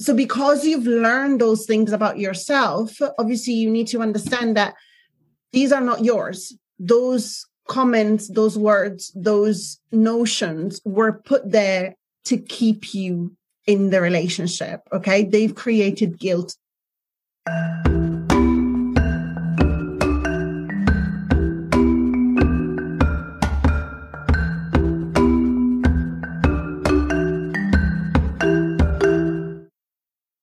so 0.00 0.14
because 0.14 0.64
you've 0.64 0.86
learned 0.86 1.40
those 1.40 1.66
things 1.66 1.92
about 1.92 2.18
yourself 2.18 2.98
obviously 3.18 3.52
you 3.52 3.70
need 3.70 3.86
to 3.86 4.00
understand 4.00 4.56
that 4.56 4.74
these 5.52 5.72
are 5.72 5.80
not 5.80 6.04
yours. 6.04 6.56
Those 6.78 7.46
comments 7.68 8.28
those 8.28 8.58
words 8.58 9.12
those 9.14 9.78
notions 9.92 10.80
were 10.84 11.12
put 11.12 11.48
there 11.48 11.94
to 12.24 12.36
keep 12.36 12.92
you 12.92 13.36
in 13.66 13.90
the 13.90 14.00
relationship 14.00 14.80
okay? 14.92 15.24
They've 15.24 15.54
created 15.54 16.18
guilt 16.18 16.56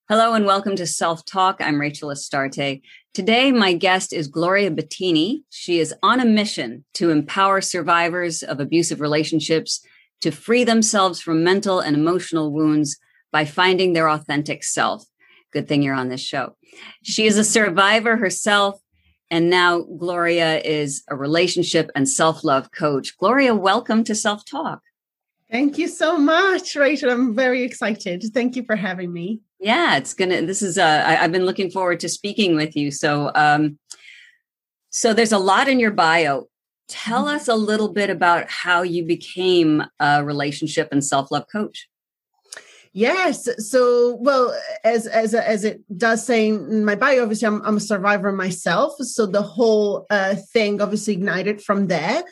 Hello 0.10 0.36
and 0.36 0.46
welcome 0.46 0.78
to 0.78 0.88
Self 0.88 1.26
Talk. 1.26 1.58
I'm 1.60 1.82
Rachel 1.82 2.12
Astarte. 2.12 2.80
Today, 3.14 3.52
my 3.52 3.74
guest 3.74 4.14
is 4.14 4.30
Gloria 4.30 4.72
Bettini. 4.72 5.42
She 5.50 5.82
is 5.82 5.94
on 6.02 6.22
a 6.22 6.26
mission 6.26 6.86
to 6.94 7.10
empower 7.10 7.60
survivors 7.60 8.42
of 8.42 8.62
abusive 8.62 9.02
relationships 9.02 9.86
to 10.22 10.32
free 10.32 10.64
themselves 10.64 11.20
from 11.20 11.44
mental 11.44 11.82
and 11.82 11.94
emotional 11.94 12.54
wounds 12.54 12.98
by 13.34 13.44
finding 13.44 13.92
their 13.92 14.10
authentic 14.10 14.64
self. 14.64 15.04
Good 15.52 15.68
thing 15.68 15.84
you're 15.84 15.94
on 15.94 16.08
this 16.08 16.22
show. 16.22 16.56
She 17.04 17.28
is 17.28 17.38
a 17.38 17.44
survivor 17.44 18.16
herself, 18.16 18.80
and 19.30 19.50
now 19.50 19.82
Gloria 19.82 20.62
is 20.62 21.04
a 21.10 21.18
relationship 21.18 21.92
and 21.96 22.08
self 22.08 22.46
love 22.46 22.72
coach. 22.72 23.18
Gloria, 23.18 23.54
welcome 23.54 24.06
to 24.06 24.16
Self 24.16 24.46
Talk. 24.46 24.80
Thank 25.52 25.78
you 25.78 25.90
so 25.90 26.18
much, 26.18 26.78
Rachel. 26.78 27.10
I'm 27.10 27.36
very 27.36 27.64
excited. 27.64 28.24
Thank 28.34 28.56
you 28.56 28.64
for 28.64 28.78
having 28.78 29.12
me. 29.12 29.42
Yeah, 29.60 29.98
it's 29.98 30.14
gonna. 30.14 30.44
This 30.44 30.62
is. 30.62 30.78
Uh, 30.78 31.04
I, 31.06 31.14
have 31.16 31.32
been 31.32 31.46
looking 31.46 31.72
forward 31.72 32.00
to 32.02 32.10
speaking 32.10 32.56
with 32.56 32.76
you. 32.76 32.92
So, 32.92 33.32
um, 33.34 33.80
so 34.92 35.14
there's 35.14 35.32
a 35.32 35.40
lot 35.40 35.68
in 35.68 35.80
your 35.80 35.92
bio. 35.92 36.48
Tell 36.88 37.26
mm-hmm. 37.26 37.36
us 37.36 37.48
a 37.48 37.56
little 37.56 37.90
bit 37.90 38.10
about 38.10 38.50
how 38.50 38.84
you 38.84 39.04
became 39.04 39.84
a 40.00 40.24
relationship 40.24 40.90
and 40.92 41.04
self 41.04 41.32
love 41.32 41.46
coach. 41.52 41.90
Yes. 42.94 43.48
So, 43.70 44.18
well, 44.20 44.58
as 44.84 45.08
as 45.08 45.34
as 45.34 45.64
it 45.64 45.82
does 45.98 46.26
say 46.26 46.48
in 46.48 46.86
my 46.86 46.96
bio, 46.96 47.24
obviously, 47.24 47.48
I'm, 47.48 47.62
I'm 47.64 47.78
a 47.78 47.82
survivor 47.82 48.32
myself. 48.32 48.96
So 49.00 49.26
the 49.26 49.42
whole 49.42 50.06
uh, 50.10 50.36
thing 50.54 50.82
obviously 50.82 51.14
ignited 51.14 51.62
from 51.62 51.88
there, 51.88 52.24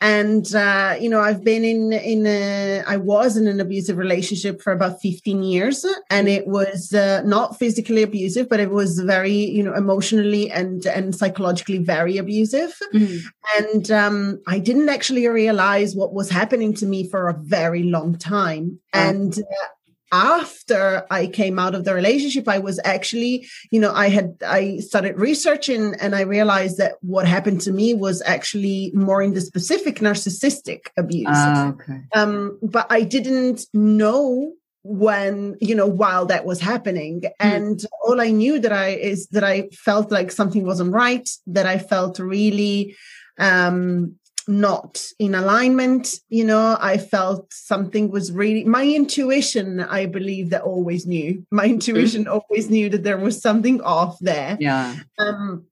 and 0.00 0.54
uh, 0.54 0.96
you 1.00 1.08
know, 1.08 1.20
I've 1.20 1.44
been 1.44 1.64
in 1.64 1.92
in 1.92 2.26
a, 2.26 2.82
I 2.86 2.96
was 2.96 3.36
in 3.36 3.46
an 3.46 3.60
abusive 3.60 3.96
relationship 3.96 4.62
for 4.62 4.72
about 4.72 5.00
15 5.00 5.42
years, 5.42 5.84
and 6.10 6.28
it 6.28 6.46
was 6.46 6.92
uh, 6.92 7.22
not 7.24 7.58
physically 7.58 8.02
abusive, 8.02 8.48
but 8.48 8.60
it 8.60 8.70
was 8.70 9.00
very 9.00 9.32
you 9.32 9.62
know 9.62 9.74
emotionally 9.74 10.50
and 10.50 10.86
and 10.86 11.14
psychologically 11.14 11.78
very 11.78 12.16
abusive, 12.18 12.78
mm-hmm. 12.94 13.26
and 13.58 13.90
um, 13.90 14.40
I 14.46 14.58
didn't 14.58 14.88
actually 14.88 15.26
realize 15.28 15.94
what 15.94 16.12
was 16.12 16.30
happening 16.30 16.74
to 16.74 16.86
me 16.86 17.08
for 17.08 17.28
a 17.28 17.34
very 17.34 17.84
long 17.84 18.16
time, 18.16 18.78
and 18.92 19.38
uh, 19.38 19.66
after 20.12 21.06
I 21.10 21.26
came 21.26 21.58
out 21.58 21.74
of 21.74 21.84
the 21.84 21.94
relationship, 21.94 22.48
I 22.48 22.58
was 22.58 22.80
actually, 22.84 23.48
you 23.70 23.80
know, 23.80 23.92
I 23.92 24.08
had, 24.08 24.36
I 24.46 24.78
started 24.78 25.18
researching 25.18 25.94
and 26.00 26.14
I 26.14 26.22
realized 26.22 26.78
that 26.78 26.94
what 27.00 27.26
happened 27.26 27.60
to 27.62 27.72
me 27.72 27.94
was 27.94 28.22
actually 28.26 28.92
more 28.94 29.22
in 29.22 29.34
the 29.34 29.40
specific 29.40 29.96
narcissistic 29.96 30.86
abuse. 30.96 31.28
Uh, 31.28 31.72
okay. 31.74 32.02
Um, 32.14 32.58
but 32.62 32.86
I 32.90 33.02
didn't 33.02 33.66
know 33.72 34.54
when 34.82 35.56
you 35.60 35.74
know 35.74 35.86
while 35.86 36.24
that 36.24 36.46
was 36.46 36.58
happening 36.58 37.20
mm. 37.20 37.30
and 37.38 37.84
all 38.02 38.18
i 38.18 38.30
knew 38.30 38.58
that 38.58 38.72
i 38.72 38.88
is 38.88 39.26
that 39.26 39.44
i 39.44 39.68
felt 39.72 40.10
like 40.10 40.32
something 40.32 40.64
wasn't 40.64 40.90
right 40.90 41.28
that 41.46 41.66
i 41.66 41.76
felt 41.76 42.18
really 42.18 42.96
um 43.38 44.14
not 44.50 45.02
in 45.18 45.34
alignment 45.34 46.16
you 46.28 46.44
know. 46.44 46.76
I 46.80 46.98
felt 46.98 47.52
something 47.52 48.10
was 48.10 48.32
really 48.32 48.64
my 48.64 48.84
intuition 48.84 49.80
i 49.80 50.06
believe 50.06 50.50
that 50.50 50.62
always 50.62 51.06
knew. 51.06 51.46
My 51.50 51.66
intuition 51.66 52.24
mm-hmm. 52.24 52.32
always 52.32 52.68
knew 52.68 52.88
that 52.90 53.04
there 53.04 53.18
was 53.18 53.40
something 53.40 53.80
off 53.80 54.18
there. 54.20 54.56
Yeah. 54.60 54.96
Um 55.18 55.66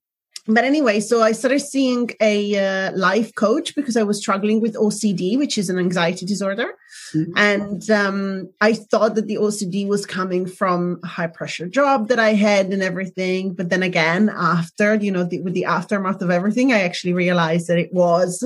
but 0.48 0.64
anyway, 0.64 1.00
so 1.00 1.22
I 1.22 1.32
started 1.32 1.60
seeing 1.60 2.10
a 2.20 2.56
uh, 2.56 2.92
life 2.96 3.34
coach 3.34 3.74
because 3.74 3.96
I 3.96 4.02
was 4.02 4.18
struggling 4.18 4.62
with 4.62 4.74
OCD, 4.74 5.36
which 5.36 5.58
is 5.58 5.68
an 5.68 5.78
anxiety 5.78 6.24
disorder. 6.24 6.72
Mm-hmm. 7.14 7.32
And 7.36 7.90
um, 7.90 8.50
I 8.60 8.72
thought 8.72 9.14
that 9.16 9.26
the 9.26 9.36
OCD 9.36 9.86
was 9.86 10.06
coming 10.06 10.46
from 10.46 11.00
a 11.04 11.06
high 11.06 11.26
pressure 11.26 11.68
job 11.68 12.08
that 12.08 12.18
I 12.18 12.32
had 12.32 12.72
and 12.72 12.82
everything. 12.82 13.52
But 13.52 13.68
then 13.68 13.82
again, 13.82 14.30
after, 14.34 14.94
you 14.94 15.12
know, 15.12 15.24
the, 15.24 15.42
with 15.42 15.52
the 15.52 15.66
aftermath 15.66 16.22
of 16.22 16.30
everything, 16.30 16.72
I 16.72 16.80
actually 16.80 17.12
realized 17.12 17.68
that 17.68 17.78
it 17.78 17.92
was 17.92 18.42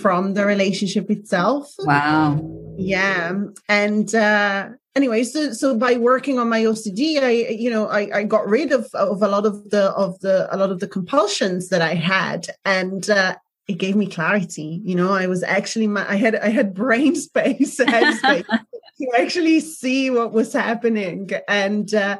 from 0.00 0.34
the 0.34 0.46
relationship 0.46 1.10
itself. 1.10 1.72
Wow. 1.80 2.40
Yeah. 2.78 3.32
And, 3.68 4.14
uh, 4.14 4.70
anyway 5.00 5.22
so 5.24 5.52
so 5.52 5.68
by 5.86 5.94
working 5.94 6.38
on 6.38 6.48
my 6.48 6.62
ocd 6.70 7.00
i 7.22 7.30
you 7.64 7.70
know 7.70 7.84
i, 7.88 8.02
I 8.18 8.22
got 8.24 8.46
rid 8.46 8.70
of 8.70 8.84
of 8.94 9.22
a 9.22 9.28
lot 9.28 9.46
of 9.46 9.70
the 9.70 9.84
of 10.04 10.20
the 10.20 10.36
a 10.54 10.56
lot 10.56 10.70
of 10.70 10.80
the 10.80 10.88
compulsions 10.96 11.68
that 11.70 11.82
i 11.82 11.94
had 11.94 12.48
and 12.64 13.08
uh, 13.08 13.36
it 13.70 13.78
gave 13.78 13.94
me 13.94 14.06
clarity. 14.06 14.80
You 14.84 14.96
know 14.96 15.12
i 15.12 15.26
was 15.26 15.42
actually 15.42 15.86
my, 15.86 16.04
i 16.10 16.16
had 16.16 16.34
i 16.36 16.50
had 16.58 16.74
brain 16.74 17.14
space 17.28 17.78
headspace 17.78 18.46
to 18.98 19.06
actually 19.18 19.60
see 19.60 20.10
what 20.10 20.32
was 20.32 20.52
happening. 20.52 21.30
And 21.48 21.92
uh, 21.94 22.18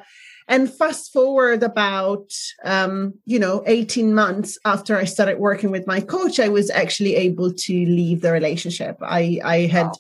and 0.49 0.73
fast 0.73 1.13
forward 1.13 1.63
about 1.63 2.33
um, 2.65 3.15
you 3.27 3.39
know 3.39 3.63
18 3.67 4.15
months 4.15 4.59
after 4.65 4.97
i 4.97 5.05
started 5.05 5.39
working 5.39 5.71
with 5.71 5.87
my 5.87 6.01
coach 6.01 6.41
i 6.41 6.49
was 6.49 6.71
actually 6.71 7.15
able 7.17 7.53
to 7.53 7.73
leave 7.73 8.21
the 8.21 8.33
relationship. 8.33 8.97
I 9.03 9.41
i 9.45 9.59
had 9.77 9.87
wow. 9.87 9.93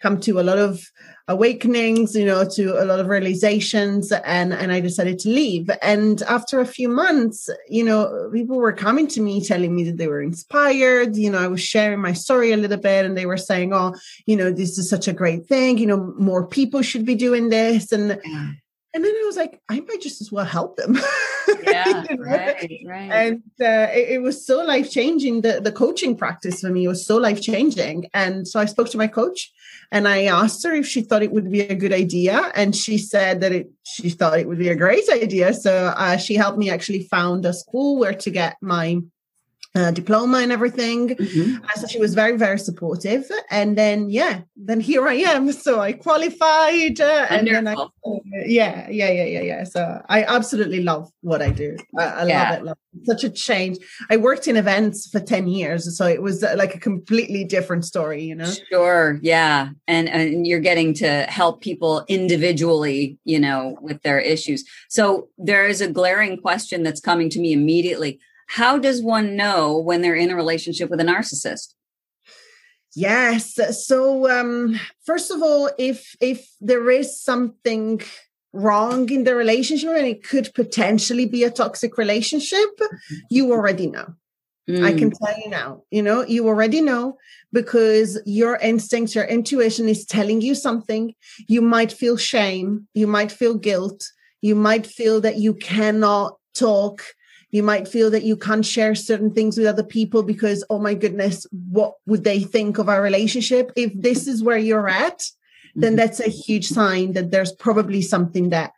Come 0.00 0.20
to 0.20 0.40
a 0.40 0.42
lot 0.42 0.58
of 0.58 0.90
awakenings 1.28 2.14
you 2.16 2.24
know 2.24 2.48
to 2.48 2.82
a 2.82 2.84
lot 2.84 3.00
of 3.00 3.06
realizations 3.06 4.10
and 4.12 4.52
and 4.54 4.72
i 4.72 4.80
decided 4.80 5.18
to 5.18 5.28
leave 5.28 5.70
and 5.82 6.22
after 6.22 6.58
a 6.58 6.66
few 6.66 6.88
months 6.88 7.50
you 7.68 7.84
know 7.84 8.30
people 8.32 8.56
were 8.56 8.72
coming 8.72 9.06
to 9.06 9.20
me 9.20 9.44
telling 9.44 9.74
me 9.74 9.84
that 9.84 9.98
they 9.98 10.08
were 10.08 10.22
inspired 10.22 11.16
you 11.16 11.30
know 11.30 11.38
i 11.38 11.46
was 11.46 11.60
sharing 11.60 12.00
my 12.00 12.14
story 12.14 12.52
a 12.52 12.56
little 12.56 12.78
bit 12.78 13.04
and 13.04 13.16
they 13.16 13.26
were 13.26 13.36
saying 13.36 13.74
oh 13.74 13.94
you 14.26 14.36
know 14.36 14.50
this 14.50 14.78
is 14.78 14.88
such 14.88 15.06
a 15.06 15.12
great 15.12 15.46
thing 15.46 15.76
you 15.76 15.86
know 15.86 16.14
more 16.18 16.46
people 16.46 16.80
should 16.80 17.04
be 17.04 17.14
doing 17.14 17.50
this 17.50 17.92
and 17.92 18.18
yeah. 18.24 18.50
And 18.94 19.04
then 19.04 19.12
i 19.12 19.22
was 19.26 19.36
like 19.36 19.60
i 19.68 19.80
might 19.80 20.00
just 20.00 20.20
as 20.20 20.32
well 20.32 20.44
help 20.44 20.76
them 20.76 20.96
yeah 21.62 22.04
you 22.08 22.16
know? 22.16 22.24
right 22.24 22.80
right 22.86 23.10
and 23.12 23.42
uh, 23.60 23.88
it, 23.92 24.08
it 24.10 24.22
was 24.22 24.46
so 24.46 24.62
life 24.64 24.90
changing 24.90 25.40
the 25.40 25.60
the 25.60 25.72
coaching 25.72 26.16
practice 26.16 26.60
for 26.60 26.70
me 26.70 26.86
was 26.88 27.04
so 27.04 27.16
life 27.16 27.40
changing 27.40 28.06
and 28.14 28.46
so 28.46 28.60
i 28.60 28.64
spoke 28.64 28.88
to 28.88 28.98
my 28.98 29.06
coach 29.06 29.52
and 29.90 30.06
I 30.06 30.24
asked 30.24 30.64
her 30.64 30.72
if 30.72 30.86
she 30.86 31.00
thought 31.00 31.22
it 31.22 31.32
would 31.32 31.50
be 31.50 31.62
a 31.62 31.74
good 31.74 31.92
idea, 31.92 32.52
and 32.54 32.76
she 32.76 32.98
said 32.98 33.40
that 33.40 33.52
it 33.52 33.70
she 33.84 34.10
thought 34.10 34.38
it 34.38 34.46
would 34.46 34.58
be 34.58 34.68
a 34.68 34.76
great 34.76 35.08
idea. 35.08 35.54
So 35.54 35.94
uh, 35.96 36.18
she 36.18 36.34
helped 36.34 36.58
me 36.58 36.68
actually 36.68 37.04
found 37.04 37.46
a 37.46 37.54
school 37.54 37.98
where 37.98 38.12
to 38.12 38.30
get 38.30 38.56
my 38.60 38.98
uh, 39.74 39.90
diploma 39.90 40.38
and 40.38 40.50
everything. 40.50 41.10
Mm-hmm. 41.10 41.64
Uh, 41.64 41.72
so 41.74 41.86
she 41.86 41.98
was 41.98 42.14
very, 42.14 42.36
very 42.36 42.58
supportive. 42.58 43.30
And 43.50 43.76
then, 43.76 44.10
yeah, 44.10 44.40
then 44.56 44.80
here 44.80 45.06
I 45.06 45.14
am. 45.14 45.52
So 45.68 45.80
I 45.80 45.92
qualified. 45.92 47.00
Uh, 47.00 47.26
and 47.28 47.46
then 47.46 47.66
I, 47.66 47.74
uh, 47.74 47.88
yeah, 48.46 48.88
yeah, 48.88 49.10
yeah, 49.10 49.24
yeah, 49.24 49.40
yeah. 49.40 49.64
So 49.64 50.00
I 50.08 50.24
absolutely 50.24 50.82
love 50.82 51.10
what 51.20 51.42
I 51.42 51.50
do. 51.50 51.76
I, 51.98 52.04
I 52.04 52.26
yeah. 52.26 52.50
love 52.50 52.58
it. 52.58 52.64
Love 52.64 52.78
it. 52.94 53.06
Such 53.06 53.24
a 53.24 53.30
change. 53.30 53.78
I 54.08 54.16
worked 54.16 54.46
in 54.46 54.56
events 54.56 55.08
for 55.10 55.20
10 55.20 55.48
years. 55.48 55.96
So 55.96 56.06
it 56.06 56.22
was 56.22 56.42
uh, 56.42 56.54
like 56.56 56.74
a 56.74 56.78
completely 56.78 57.44
different 57.44 57.84
story, 57.84 58.22
you 58.22 58.34
know? 58.34 58.50
Sure. 58.70 59.18
Yeah. 59.20 59.70
And, 59.86 60.08
and 60.08 60.46
you're 60.46 60.60
getting 60.60 60.94
to 60.94 61.22
help 61.24 61.60
people 61.60 62.04
individually, 62.08 63.18
you 63.24 63.40
know, 63.40 63.76
with 63.82 64.00
their 64.02 64.20
issues. 64.20 64.64
So 64.88 65.28
there 65.36 65.66
is 65.66 65.80
a 65.80 65.90
glaring 65.90 66.40
question 66.40 66.82
that's 66.82 67.00
coming 67.00 67.28
to 67.30 67.40
me 67.40 67.52
immediately 67.52 68.20
how 68.48 68.78
does 68.78 69.02
one 69.02 69.36
know 69.36 69.78
when 69.78 70.02
they're 70.02 70.14
in 70.14 70.30
a 70.30 70.36
relationship 70.36 70.90
with 70.90 71.00
a 71.00 71.04
narcissist? 71.04 71.74
Yes. 72.94 73.58
So 73.86 74.28
um, 74.28 74.80
first 75.04 75.30
of 75.30 75.42
all, 75.42 75.70
if 75.78 76.16
if 76.20 76.50
there 76.60 76.90
is 76.90 77.20
something 77.20 78.00
wrong 78.52 79.08
in 79.10 79.24
the 79.24 79.34
relationship 79.34 79.90
and 79.90 80.06
it 80.06 80.24
could 80.24 80.50
potentially 80.54 81.26
be 81.26 81.44
a 81.44 81.50
toxic 81.50 81.98
relationship, 81.98 82.70
mm-hmm. 82.80 83.14
you 83.30 83.52
already 83.52 83.86
know. 83.86 84.14
Mm. 84.68 84.84
I 84.84 84.92
can 84.92 85.10
mm. 85.10 85.14
tell 85.18 85.38
you 85.38 85.50
now, 85.50 85.82
you 85.90 86.02
know, 86.02 86.24
you 86.24 86.48
already 86.48 86.80
know 86.80 87.16
because 87.52 88.20
your 88.26 88.56
instincts, 88.56 89.14
your 89.14 89.24
intuition 89.24 89.88
is 89.88 90.04
telling 90.04 90.40
you 90.40 90.54
something. 90.54 91.14
You 91.48 91.62
might 91.62 91.92
feel 91.92 92.16
shame, 92.16 92.88
you 92.94 93.06
might 93.06 93.32
feel 93.32 93.54
guilt, 93.54 94.04
you 94.42 94.54
might 94.54 94.86
feel 94.86 95.20
that 95.20 95.36
you 95.36 95.54
cannot 95.54 96.36
talk 96.54 97.02
you 97.50 97.62
might 97.62 97.88
feel 97.88 98.10
that 98.10 98.24
you 98.24 98.36
can't 98.36 98.64
share 98.64 98.94
certain 98.94 99.32
things 99.32 99.56
with 99.56 99.66
other 99.66 99.82
people 99.82 100.22
because, 100.22 100.64
oh 100.68 100.78
my 100.78 100.94
goodness, 100.94 101.46
what 101.70 101.94
would 102.06 102.24
they 102.24 102.40
think 102.40 102.78
of 102.78 102.88
our 102.88 103.00
relationship? 103.00 103.72
If 103.74 103.92
this 103.94 104.26
is 104.26 104.42
where 104.42 104.58
you're 104.58 104.88
at, 104.88 105.24
then 105.74 105.92
mm-hmm. 105.92 105.96
that's 105.96 106.20
a 106.20 106.28
huge 106.28 106.66
sign 106.66 107.12
that 107.12 107.30
there's 107.30 107.52
probably 107.52 108.02
something 108.02 108.50
that 108.50 108.72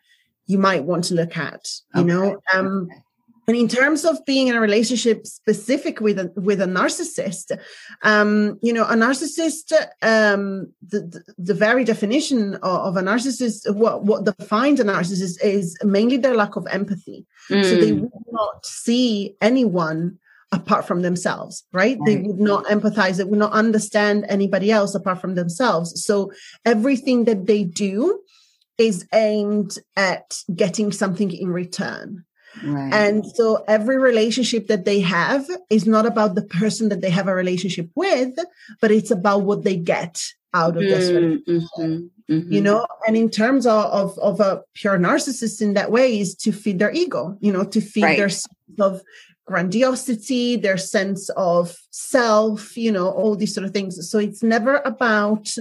you 0.51 0.59
might 0.59 0.85
want 0.85 1.05
to 1.05 1.15
look 1.15 1.37
at 1.37 1.71
you 1.95 2.01
okay. 2.03 2.09
know 2.09 2.37
um 2.53 2.89
and 3.51 3.59
in 3.59 3.67
terms 3.67 4.05
of 4.05 4.25
being 4.25 4.47
in 4.47 4.55
a 4.55 4.61
relationship 4.61 5.27
specific 5.27 6.01
with 6.01 6.21
a 6.21 6.33
with 6.37 6.61
a 6.61 6.67
narcissist 6.67 7.51
um 8.03 8.59
you 8.63 8.73
know 8.73 8.85
a 8.85 8.95
narcissist 8.95 9.73
um 10.03 10.73
the 10.87 11.01
the, 11.37 11.55
very 11.55 11.83
definition 11.85 12.55
of, 12.57 12.79
of, 12.87 12.97
a 12.97 13.03
narcissist 13.03 13.75
what 13.75 14.05
what 14.05 14.25
defines 14.25 14.79
a 14.79 14.85
narcissist 14.85 15.43
is 15.43 15.77
mainly 15.83 16.17
their 16.17 16.37
lack 16.37 16.55
of 16.55 16.65
empathy 16.71 17.27
mm. 17.51 17.65
so 17.65 17.75
they 17.75 17.91
mm. 17.91 18.03
would 18.03 18.31
not 18.31 18.65
see 18.65 19.35
anyone 19.41 20.17
apart 20.53 20.85
from 20.85 21.03
themselves, 21.03 21.65
right? 21.73 21.97
right? 21.97 22.07
They 22.07 22.17
would 22.17 22.41
not 22.41 22.65
empathize, 22.65 23.19
they 23.19 23.25
would 23.25 23.39
not 23.39 23.53
understand 23.53 24.27
anybody 24.29 24.73
else 24.73 24.97
apart 24.97 25.21
from 25.21 25.37
themselves. 25.37 26.05
So 26.05 26.33
everything 26.65 27.25
that 27.27 27.47
they 27.47 27.63
do 27.63 28.21
is 28.77 29.07
aimed 29.15 29.79
at 29.95 30.39
getting 30.57 30.91
something 30.91 31.31
in 31.31 31.51
return. 31.51 32.25
Right. 32.65 32.93
And 32.93 33.25
so 33.27 33.65
every 33.69 33.99
relationship 33.99 34.67
that 34.67 34.85
they 34.85 35.01
have 35.01 35.49
is 35.71 35.87
not 35.87 36.07
about 36.07 36.35
the 36.35 36.43
person 36.43 36.89
that 36.89 37.01
they 37.01 37.11
have 37.11 37.29
a 37.29 37.35
relationship 37.35 37.89
with, 37.95 38.39
but 38.81 38.91
it's 38.91 39.11
about 39.11 39.43
what 39.43 39.65
they 39.65 39.77
get 39.77 40.23
out 40.53 40.77
of 40.77 40.83
this 40.83 41.11
mm, 41.11 41.15
relationship. 41.15 41.71
Mm-hmm, 41.79 42.33
mm-hmm. 42.35 42.53
You 42.53 42.61
know, 42.61 42.87
and 43.07 43.17
in 43.17 43.31
terms 43.31 43.67
of, 43.67 43.85
of, 43.85 44.19
of 44.19 44.41
a 44.41 44.63
pure 44.75 44.99
narcissist 44.99 45.63
in 45.63 45.75
that 45.75 45.93
way 45.93 46.19
is 46.19 46.35
to 46.37 46.53
feed 46.53 46.79
their 46.79 46.93
ego, 46.93 47.37
you 47.41 47.53
know, 47.53 47.65
to 47.65 47.81
feed 47.81 48.05
right. 48.05 48.17
their 48.19 48.29
sense 48.29 48.81
of 48.81 49.03
grandiosity, 49.47 50.57
their 50.57 50.77
sense 50.77 51.29
of 51.31 51.77
self, 51.91 52.77
you 52.77 52.93
know, 52.93 53.09
all 53.09 53.35
these 53.37 53.55
sort 53.55 53.65
of 53.65 53.73
things. 53.73 54.11
So 54.11 54.19
it's 54.19 54.43
never 54.43 54.77
about, 54.85 55.55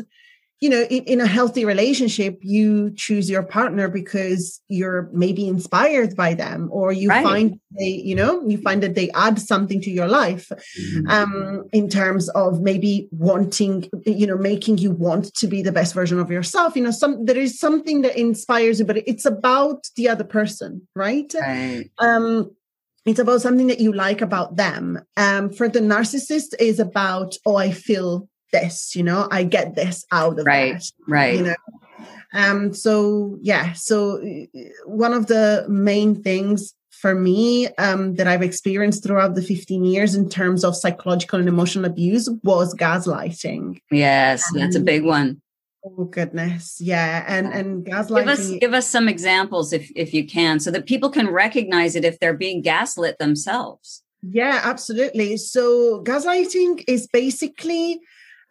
you 0.62 0.70
know, 0.70 0.82
in, 0.82 1.04
in, 1.06 1.22
a 1.22 1.26
healthy 1.26 1.64
relationship, 1.64 2.38
you 2.42 2.92
choose 2.92 3.30
your 3.30 3.44
partner 3.44 3.88
because 3.88 4.62
you're 4.68 5.10
maybe 5.14 5.48
inspired 5.48 6.18
by 6.18 6.34
them 6.34 6.68
or 6.72 6.92
you 6.92 7.08
right. 7.08 7.24
find 7.24 7.60
they, 7.78 7.88
you 7.88 8.14
know, 8.14 8.46
you 8.46 8.58
find 8.58 8.84
that 8.84 8.96
they 8.96 9.10
add 9.12 9.40
something 9.40 9.80
to 9.82 9.90
your 9.90 10.08
life 10.08 10.50
mm-hmm. 10.50 11.08
um, 11.08 11.64
in 11.72 11.88
terms 11.88 12.28
of 12.30 12.60
maybe 12.60 13.08
wanting, 13.12 13.90
you 14.06 14.28
know, 14.28 14.38
making 14.38 14.80
you 14.80 14.92
want 14.92 15.34
to 15.36 15.48
be 15.48 15.62
the 15.62 15.72
best 15.72 15.94
version 15.94 16.20
of 16.20 16.30
yourself. 16.30 16.76
You 16.76 16.84
know, 16.84 16.92
some 16.92 17.26
there 17.26 17.38
is 17.38 17.58
something 17.58 18.02
that 18.02 18.18
inspires 18.18 18.80
you, 18.80 18.86
but 18.86 18.98
it's 18.98 19.26
about 19.26 19.88
the 19.96 20.10
other 20.10 20.26
person, 20.26 20.88
right? 20.94 21.34
right. 21.40 21.90
Um, 22.00 22.52
it's 23.06 23.20
about 23.20 23.42
something 23.42 23.68
that 23.68 23.80
you 23.80 23.94
like 23.94 24.22
about 24.22 24.58
them. 24.58 25.00
Um, 25.16 25.52
for 25.52 25.70
the 25.70 25.80
narcissist 25.80 26.54
is 26.60 26.80
about, 26.80 27.36
oh, 27.46 27.56
I 27.56 27.72
feel 27.72 28.28
this, 28.52 28.96
you 28.96 29.04
know, 29.04 29.28
I 29.32 29.44
get 29.44 29.76
this 29.76 30.06
out 30.12 30.40
of 30.40 30.46
right, 30.46 30.74
that, 30.74 30.92
right. 31.08 31.36
You 31.36 31.44
know, 31.44 31.56
um, 32.34 32.74
so 32.74 33.38
yeah, 33.42 33.74
so 33.74 34.22
one 34.86 35.14
of 35.14 35.28
the 35.28 35.66
main 35.68 36.22
things 36.22 36.74
for 36.92 37.16
me 37.16 37.68
um, 37.78 38.16
that 38.16 38.28
I've 38.28 38.42
experienced 38.42 39.04
throughout 39.04 39.36
the 39.36 39.42
15 39.42 39.86
years 39.86 40.16
in 40.16 40.30
terms 40.30 40.64
of 40.64 40.76
psychological 40.76 41.40
and 41.40 41.48
emotional 41.48 41.86
abuse 41.86 42.30
was 42.44 42.76
gaslighting. 42.76 43.82
Yes, 43.90 44.44
that's 44.54 44.76
a 44.76 44.82
big 44.82 45.06
one. 45.06 45.42
Oh 45.86 46.04
goodness, 46.04 46.78
yeah, 46.82 47.24
and 47.26 47.48
and 47.54 47.86
gaslighting. 47.86 48.18
Give 48.18 48.28
us 48.28 48.52
give 48.60 48.74
us 48.74 48.88
some 48.88 49.08
examples 49.08 49.72
if 49.72 49.90
if 49.96 50.14
you 50.14 50.28
can, 50.28 50.60
so 50.60 50.72
that 50.72 50.86
people 50.86 51.10
can 51.10 51.30
recognize 51.30 51.96
it 51.96 52.04
if 52.04 52.20
they're 52.20 52.34
being 52.34 52.62
gaslit 52.62 53.18
themselves. 53.18 54.04
Yeah, 54.22 54.60
absolutely. 54.62 55.38
So 55.38 56.04
gaslighting 56.04 56.84
is 56.86 57.08
basically 57.08 58.02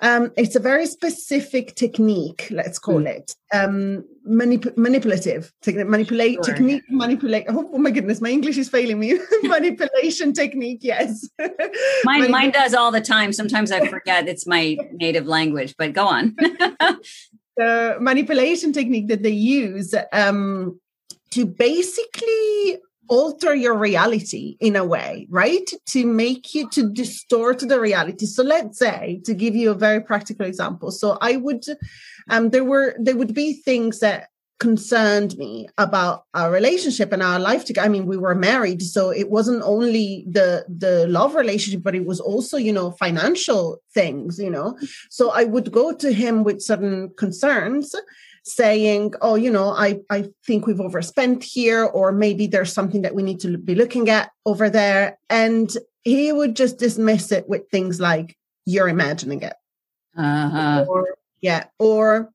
um, 0.00 0.33
it's 0.37 0.56
a 0.56 0.61
very 0.61 0.87
specific 0.87 1.75
technique, 1.75 2.49
let's 2.50 2.79
call 2.79 3.00
mm. 3.00 3.09
it 3.09 3.35
um, 3.53 4.05
manip- 4.29 4.77
manipulative 4.77 5.53
technique, 5.62 5.87
manipulate 5.87 6.45
sure. 6.45 6.55
technique, 6.55 6.83
manipulate. 6.89 7.45
Oh, 7.49 7.69
oh, 7.73 7.79
my 7.79 7.91
goodness, 7.91 8.21
my 8.21 8.31
English 8.31 8.59
is 8.59 8.69
failing 8.69 8.99
me. 8.99 9.19
Manipulation 9.43 10.33
technique, 10.33 10.81
yes. 10.83 11.29
mine, 12.05 12.31
mine 12.31 12.50
does 12.50 12.75
all 12.75 12.93
the 12.93 13.00
time. 13.00 13.33
Sometimes 13.33 13.73
I 13.73 13.89
forget 13.89 14.29
it's 14.29 14.47
my 14.47 14.77
native 14.93 15.27
language, 15.27 15.75
but 15.79 15.93
go 15.93 16.06
on. 16.06 16.37
the 17.56 17.97
manipulation 18.00 18.73
technique 18.73 19.09
that 19.09 19.23
they 19.23 19.31
use 19.31 19.95
um, 20.12 20.79
to 21.31 21.45
basically 21.45 22.79
alter 23.08 23.55
your 23.55 23.76
reality 23.76 24.56
in 24.60 24.76
a 24.76 24.84
way, 24.84 25.26
right? 25.31 25.69
To 25.87 26.06
make 26.06 26.55
you 26.55 26.69
to 26.70 26.90
distort 26.90 27.60
the 27.60 27.81
reality. 27.81 28.26
So 28.26 28.43
let's 28.43 28.78
say, 28.78 29.20
to 29.25 29.34
give 29.34 29.55
you 29.55 29.70
a 29.70 29.75
very 29.75 30.00
practical 30.00 30.46
example. 30.46 30.90
So 30.90 31.19
I 31.20 31.37
would, 31.37 31.64
um, 32.31 32.50
there 32.50 32.64
were, 32.64 32.94
there 32.99 33.16
would 33.16 33.34
be 33.34 33.55
things 33.55 34.00
that 34.00 34.28
concerned 34.58 35.38
me 35.38 35.69
about 35.78 36.25
our 36.34 36.50
relationship 36.50 37.12
and 37.12 37.22
our 37.22 37.38
life 37.38 37.64
together. 37.64 37.87
I 37.87 37.88
mean, 37.88 38.06
we 38.06 38.16
were 38.16 38.34
married, 38.34 38.82
so 38.82 39.11
it 39.11 39.31
wasn't 39.31 39.62
only 39.62 40.25
the 40.28 40.64
the 40.69 41.06
love 41.06 41.34
relationship, 41.34 41.82
but 41.82 41.94
it 41.94 42.04
was 42.04 42.20
also, 42.20 42.56
you 42.56 42.72
know, 42.72 42.90
financial 42.90 43.81
things, 43.94 44.38
you 44.38 44.50
know. 44.50 44.76
So 45.11 45.31
I 45.31 45.44
would 45.44 45.70
go 45.70 45.93
to 45.93 46.12
him 46.12 46.43
with 46.43 46.61
certain 46.61 47.11
concerns 47.16 47.94
saying, 48.49 49.15
oh, 49.21 49.35
you 49.35 49.50
know, 49.50 49.71
I, 49.71 50.00
I 50.11 50.29
think 50.47 50.67
we've 50.67 50.81
overspent 50.81 51.45
here, 51.45 51.85
or 51.85 52.12
maybe 52.12 52.47
there's 52.47 52.73
something 52.73 53.03
that 53.03 53.15
we 53.15 53.23
need 53.23 53.41
to 53.41 53.59
be 53.59 53.75
looking 53.75 54.09
at 54.09 54.31
over 54.47 54.71
there. 54.71 55.19
And 55.31 55.71
he 56.03 56.33
would 56.33 56.56
just 56.56 56.79
dismiss 56.79 57.33
it 57.33 57.49
with 57.49 57.69
things 57.71 58.00
like, 58.00 58.37
you're 58.67 58.89
imagining 58.89 59.43
it. 59.43 59.55
Uh-huh. 60.17 60.85
Or, 60.89 61.17
yeah. 61.41 61.65
Or, 61.79 62.31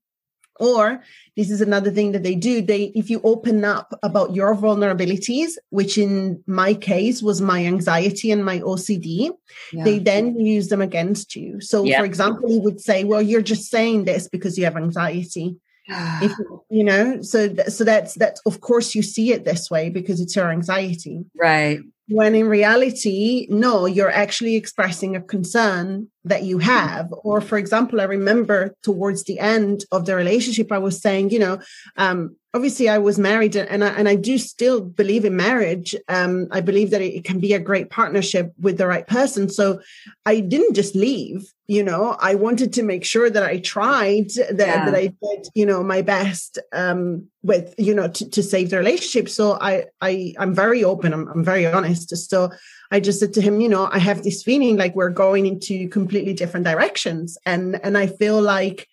or 0.59 1.03
this 1.35 1.51
is 1.51 1.61
another 1.61 1.91
thing 1.91 2.11
that 2.11 2.23
they 2.23 2.35
do. 2.35 2.61
They, 2.61 2.85
if 2.95 3.09
you 3.09 3.21
open 3.23 3.65
up 3.65 3.97
about 4.03 4.33
your 4.35 4.55
vulnerabilities, 4.55 5.53
which 5.69 5.97
in 5.97 6.43
my 6.47 6.73
case 6.73 7.21
was 7.21 7.41
my 7.41 7.65
anxiety 7.65 8.31
and 8.31 8.45
my 8.45 8.59
OCD, 8.59 9.31
yeah. 9.71 9.83
they 9.83 9.99
then 9.99 10.39
use 10.39 10.69
them 10.69 10.81
against 10.81 11.35
you. 11.35 11.59
So, 11.61 11.83
yeah. 11.83 11.99
for 11.99 12.05
example, 12.05 12.49
he 12.49 12.59
would 12.59 12.79
say, 12.79 13.03
well, 13.03 13.21
you're 13.21 13.41
just 13.41 13.69
saying 13.69 14.05
this 14.05 14.27
because 14.27 14.57
you 14.57 14.63
have 14.65 14.77
anxiety 14.77 15.57
if, 15.87 16.31
you 16.69 16.83
know 16.83 17.21
so 17.21 17.47
th- 17.47 17.67
so 17.69 17.83
that's 17.83 18.15
that 18.15 18.37
of 18.45 18.61
course 18.61 18.95
you 18.95 19.01
see 19.01 19.31
it 19.31 19.45
this 19.45 19.69
way 19.69 19.89
because 19.89 20.19
it's 20.19 20.35
your 20.35 20.51
anxiety. 20.51 21.25
Right 21.39 21.79
when 22.07 22.35
in 22.35 22.47
reality 22.47 23.47
no 23.49 23.85
you're 23.85 24.11
actually 24.11 24.55
expressing 24.55 25.15
a 25.15 25.21
concern 25.21 26.07
that 26.25 26.43
you 26.43 26.57
have. 26.57 27.13
Or 27.23 27.41
for 27.41 27.57
example 27.57 28.01
i 28.01 28.05
remember 28.05 28.75
towards 28.83 29.23
the 29.23 29.39
end 29.39 29.85
of 29.91 30.05
the 30.05 30.15
relationship 30.15 30.71
i 30.71 30.77
was 30.77 31.01
saying 31.01 31.29
you 31.29 31.39
know 31.39 31.59
um, 31.97 32.35
obviously 32.53 32.89
i 32.89 32.97
was 32.97 33.17
married 33.17 33.55
and 33.55 33.83
I, 33.83 33.89
and 33.89 34.07
I 34.07 34.15
do 34.15 34.37
still 34.37 34.81
believe 34.81 35.25
in 35.25 35.35
marriage. 35.35 35.95
Um, 36.07 36.47
i 36.51 36.61
believe 36.61 36.91
that 36.91 37.01
it 37.01 37.23
can 37.23 37.39
be 37.39 37.53
a 37.53 37.59
great 37.59 37.89
partnership 37.89 38.53
with 38.59 38.77
the 38.77 38.87
right 38.87 39.07
person. 39.07 39.49
So 39.49 39.81
i 40.25 40.39
didn't 40.39 40.75
just 40.75 40.95
leave 40.95 41.53
you 41.67 41.83
know 41.83 42.17
i 42.19 42.35
wanted 42.35 42.73
to 42.73 42.83
make 42.83 43.05
sure 43.05 43.29
that 43.29 43.43
i 43.43 43.57
tried 43.59 44.29
that, 44.51 44.59
yeah. 44.59 44.85
that 44.85 44.95
i 44.95 45.07
did 45.07 45.47
you 45.55 45.65
know 45.65 45.81
my 45.81 46.01
best 46.01 46.59
um, 46.73 47.27
with 47.43 47.75
you 47.77 47.93
know 47.93 48.07
to, 48.07 48.29
to 48.29 48.41
save 48.41 48.69
the 48.69 48.77
relationship. 48.77 49.29
So 49.29 49.57
i 49.59 49.85
i 50.01 50.33
i'm 50.39 50.53
very 50.55 50.83
open. 50.83 51.13
I'm, 51.13 51.27
I'm 51.27 51.43
very 51.43 51.65
honest. 51.65 52.15
So 52.29 52.49
I 52.91 52.99
just 52.99 53.19
said 53.19 53.33
to 53.33 53.41
him, 53.41 53.59
you 53.59 53.69
know, 53.69 53.89
I 53.91 53.99
have 53.99 54.23
this 54.23 54.43
feeling 54.43 54.77
like 54.77 54.95
we're 54.95 55.09
going 55.09 55.45
into 55.45 55.89
completely 55.89 56.33
different 56.33 56.65
directions. 56.65 57.37
And 57.45 57.79
and 57.83 57.97
I 57.97 58.07
feel 58.07 58.41
like 58.41 58.87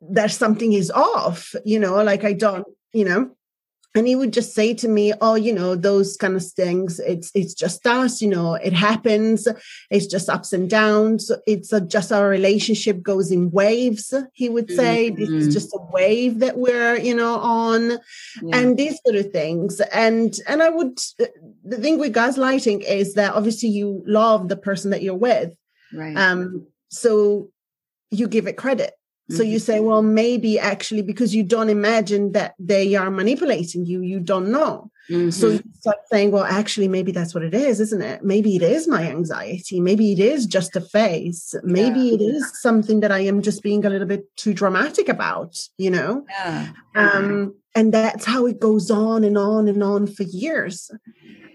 there's 0.00 0.36
something 0.36 0.72
is 0.72 0.90
off, 0.90 1.54
you 1.64 1.80
know, 1.80 2.02
like 2.04 2.24
I 2.24 2.32
don't, 2.32 2.66
you 2.92 3.04
know, 3.04 3.30
and 3.98 4.06
he 4.06 4.14
would 4.14 4.32
just 4.32 4.54
say 4.54 4.72
to 4.74 4.88
me 4.88 5.12
oh 5.20 5.34
you 5.34 5.52
know 5.52 5.74
those 5.74 6.16
kind 6.16 6.36
of 6.36 6.44
things. 6.44 7.00
It's 7.00 7.30
it's 7.34 7.52
just 7.52 7.86
us 7.86 8.22
you 8.22 8.28
know 8.28 8.54
it 8.54 8.72
happens. 8.72 9.48
It's 9.90 10.06
just 10.06 10.28
ups 10.28 10.52
and 10.52 10.70
downs. 10.70 11.32
It's 11.46 11.72
a, 11.72 11.80
just 11.80 12.12
our 12.12 12.28
relationship 12.28 13.02
goes 13.02 13.30
in 13.30 13.50
waves 13.50 14.14
he 14.32 14.48
would 14.48 14.70
say. 14.70 15.10
Mm-hmm. 15.10 15.20
this 15.20 15.28
is 15.28 15.44
mm-hmm. 15.44 15.52
just 15.52 15.74
a 15.74 15.80
wave 15.92 16.38
that 16.38 16.56
we're 16.56 16.96
you 16.96 17.14
know 17.14 17.36
on 17.40 17.90
yeah. 17.90 18.56
and 18.56 18.76
these 18.76 18.98
sort 19.04 19.16
of 19.16 19.32
things. 19.32 19.80
And 19.92 20.38
and 20.46 20.62
i 20.62 20.68
would 20.68 20.98
the 21.64 21.76
thing 21.76 21.98
with 21.98 22.14
gaslighting 22.14 22.82
is 22.82 23.14
that 23.14 23.34
obviously 23.34 23.68
you 23.68 24.02
love 24.06 24.48
the 24.48 24.56
person 24.56 24.92
that 24.92 25.02
you're 25.02 25.14
with. 25.14 25.52
Right. 25.92 26.16
Um 26.16 26.66
so 26.88 27.50
you 28.10 28.28
give 28.28 28.46
it 28.46 28.56
credit 28.56 28.97
so 29.30 29.42
you 29.42 29.58
say, 29.58 29.80
well, 29.80 30.02
maybe 30.02 30.58
actually 30.58 31.02
because 31.02 31.34
you 31.34 31.42
don't 31.42 31.68
imagine 31.68 32.32
that 32.32 32.54
they 32.58 32.94
are 32.94 33.10
manipulating 33.10 33.84
you, 33.84 34.00
you 34.00 34.20
don't 34.20 34.50
know. 34.50 34.90
Mm-hmm. 35.10 35.30
So 35.30 35.48
you 35.48 35.62
start 35.80 35.98
saying, 36.10 36.32
well, 36.32 36.44
actually, 36.44 36.88
maybe 36.88 37.12
that's 37.12 37.34
what 37.34 37.42
it 37.42 37.54
is, 37.54 37.80
isn't 37.80 38.02
it? 38.02 38.22
Maybe 38.24 38.56
it 38.56 38.62
is 38.62 38.86
my 38.88 39.08
anxiety. 39.08 39.80
Maybe 39.80 40.12
it 40.12 40.18
is 40.18 40.46
just 40.46 40.76
a 40.76 40.80
phase. 40.80 41.54
Maybe 41.62 42.00
yeah. 42.00 42.14
it 42.14 42.20
is 42.20 42.60
something 42.60 43.00
that 43.00 43.12
I 43.12 43.20
am 43.20 43.42
just 43.42 43.62
being 43.62 43.84
a 43.84 43.90
little 43.90 44.06
bit 44.06 44.24
too 44.36 44.52
dramatic 44.52 45.08
about, 45.08 45.56
you 45.78 45.90
know? 45.90 46.24
Yeah. 46.30 46.68
Um, 46.94 47.54
and 47.74 47.92
that's 47.92 48.24
how 48.24 48.46
it 48.46 48.60
goes 48.60 48.90
on 48.90 49.24
and 49.24 49.38
on 49.38 49.68
and 49.68 49.82
on 49.82 50.06
for 50.06 50.24
years. 50.24 50.90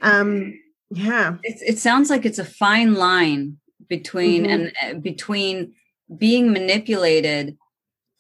Um, 0.01 0.60
yeah. 0.89 1.36
It, 1.44 1.58
it 1.62 1.80
sounds 1.80 2.10
like 2.10 2.25
it's 2.25 2.39
a 2.39 2.46
fine 2.46 2.96
line 2.96 3.58
between 3.88 4.44
mm-hmm. 4.44 4.51
and 4.51 4.98
uh, 4.98 5.00
between 5.00 5.74
being 6.18 6.51
manipulated 6.51 7.58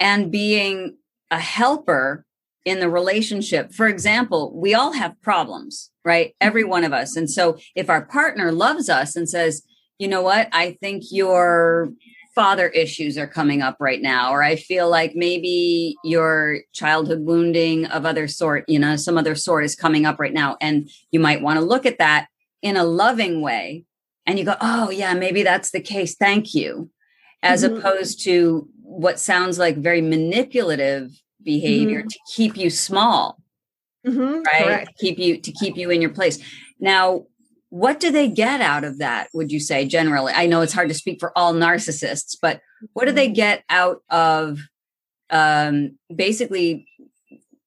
and 0.03 0.29
being 0.29 0.97
a 1.31 1.39
helper 1.39 2.25
in 2.65 2.81
the 2.81 2.89
relationship. 2.89 3.73
For 3.73 3.87
example, 3.87 4.51
we 4.53 4.73
all 4.73 4.91
have 4.91 5.19
problems, 5.21 5.91
right? 6.03 6.35
Every 6.41 6.65
one 6.65 6.83
of 6.83 6.91
us. 6.91 7.15
And 7.15 7.31
so 7.31 7.57
if 7.73 7.89
our 7.89 8.05
partner 8.05 8.51
loves 8.51 8.89
us 8.89 9.15
and 9.15 9.29
says, 9.29 9.63
you 9.97 10.09
know 10.09 10.21
what, 10.21 10.49
I 10.51 10.77
think 10.81 11.03
your 11.09 11.89
father 12.35 12.67
issues 12.69 13.17
are 13.17 13.27
coming 13.27 13.61
up 13.61 13.77
right 13.79 14.01
now, 14.01 14.31
or 14.31 14.43
I 14.43 14.57
feel 14.57 14.89
like 14.89 15.15
maybe 15.15 15.95
your 16.03 16.59
childhood 16.73 17.21
wounding 17.21 17.85
of 17.85 18.05
other 18.05 18.27
sort, 18.27 18.67
you 18.67 18.79
know, 18.79 18.97
some 18.97 19.17
other 19.17 19.35
sort 19.35 19.63
is 19.63 19.75
coming 19.75 20.05
up 20.05 20.19
right 20.19 20.33
now. 20.33 20.57
And 20.59 20.89
you 21.11 21.19
might 21.21 21.41
want 21.41 21.59
to 21.59 21.65
look 21.65 21.85
at 21.85 21.99
that 21.99 22.27
in 22.61 22.75
a 22.75 22.83
loving 22.83 23.41
way. 23.41 23.85
And 24.25 24.37
you 24.37 24.43
go, 24.43 24.55
oh, 24.59 24.89
yeah, 24.89 25.13
maybe 25.13 25.43
that's 25.43 25.71
the 25.71 25.81
case. 25.81 26.15
Thank 26.15 26.53
you. 26.53 26.89
As 27.41 27.63
mm-hmm. 27.63 27.77
opposed 27.77 28.23
to 28.23 28.67
what 28.93 29.19
sounds 29.19 29.57
like 29.57 29.77
very 29.77 30.01
manipulative 30.01 31.11
behavior 31.43 31.99
mm-hmm. 31.99 32.07
to 32.07 32.19
keep 32.33 32.55
you 32.55 32.69
small 32.69 33.39
mm-hmm. 34.05 34.41
right 34.43 34.63
Correct. 34.63 34.97
keep 34.99 35.17
you 35.17 35.37
to 35.37 35.51
keep 35.51 35.75
you 35.77 35.89
in 35.89 36.01
your 36.01 36.11
place 36.11 36.39
now 36.79 37.25
what 37.69 37.99
do 37.99 38.11
they 38.11 38.27
get 38.27 38.61
out 38.61 38.83
of 38.83 38.99
that 38.99 39.29
would 39.33 39.51
you 39.51 39.59
say 39.59 39.85
generally 39.85 40.31
i 40.35 40.45
know 40.45 40.61
it's 40.61 40.73
hard 40.73 40.89
to 40.89 40.93
speak 40.93 41.19
for 41.19 41.37
all 41.37 41.53
narcissists 41.53 42.37
but 42.41 42.61
what 42.93 43.05
do 43.05 43.11
they 43.11 43.27
mm-hmm. 43.27 43.33
get 43.33 43.63
out 43.69 44.01
of 44.09 44.59
um, 45.29 45.97
basically 46.15 46.85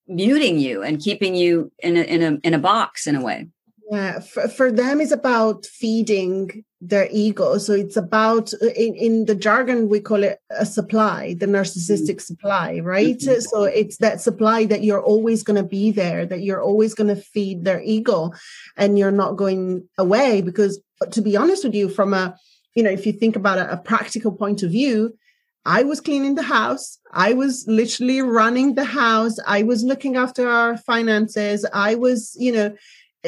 muting 0.06 0.58
you 0.58 0.82
and 0.82 1.00
keeping 1.00 1.34
you 1.34 1.72
in 1.80 1.96
a, 1.96 2.02
in 2.02 2.22
a 2.22 2.38
in 2.46 2.54
a 2.54 2.58
box 2.58 3.08
in 3.08 3.16
a 3.16 3.22
way 3.22 3.48
yeah 3.90 4.20
for, 4.20 4.48
for 4.48 4.72
them 4.72 5.00
it's 5.00 5.12
about 5.12 5.64
feeding 5.66 6.64
their 6.80 7.08
ego. 7.10 7.58
So 7.58 7.72
it's 7.72 7.96
about 7.96 8.52
uh, 8.54 8.66
in, 8.76 8.94
in 8.94 9.24
the 9.24 9.34
jargon 9.34 9.88
we 9.88 10.00
call 10.00 10.22
it 10.22 10.38
a 10.50 10.66
supply, 10.66 11.34
the 11.34 11.46
narcissistic 11.46 12.16
mm-hmm. 12.16 12.18
supply, 12.18 12.80
right? 12.80 13.18
Mm-hmm. 13.18 13.40
So 13.40 13.64
it's 13.64 13.98
that 13.98 14.20
supply 14.20 14.66
that 14.66 14.84
you're 14.84 15.02
always 15.02 15.42
going 15.42 15.56
to 15.56 15.68
be 15.68 15.90
there, 15.90 16.26
that 16.26 16.42
you're 16.42 16.62
always 16.62 16.94
going 16.94 17.14
to 17.14 17.20
feed 17.20 17.64
their 17.64 17.80
ego, 17.82 18.32
and 18.76 18.98
you're 18.98 19.10
not 19.10 19.36
going 19.36 19.88
away. 19.96 20.42
Because 20.42 20.80
to 21.10 21.22
be 21.22 21.36
honest 21.36 21.64
with 21.64 21.74
you, 21.74 21.88
from 21.88 22.12
a 22.12 22.36
you 22.74 22.82
know, 22.82 22.90
if 22.90 23.06
you 23.06 23.12
think 23.12 23.36
about 23.36 23.58
a, 23.58 23.72
a 23.72 23.76
practical 23.78 24.32
point 24.32 24.62
of 24.62 24.70
view, 24.70 25.16
I 25.64 25.82
was 25.82 26.00
cleaning 26.00 26.34
the 26.34 26.42
house. 26.42 26.98
I 27.12 27.32
was 27.32 27.64
literally 27.66 28.20
running 28.20 28.74
the 28.74 28.84
house. 28.84 29.36
I 29.46 29.62
was 29.62 29.82
looking 29.82 30.16
after 30.16 30.48
our 30.48 30.76
finances. 30.76 31.64
I 31.72 31.94
was, 31.94 32.36
you 32.38 32.52
know, 32.52 32.76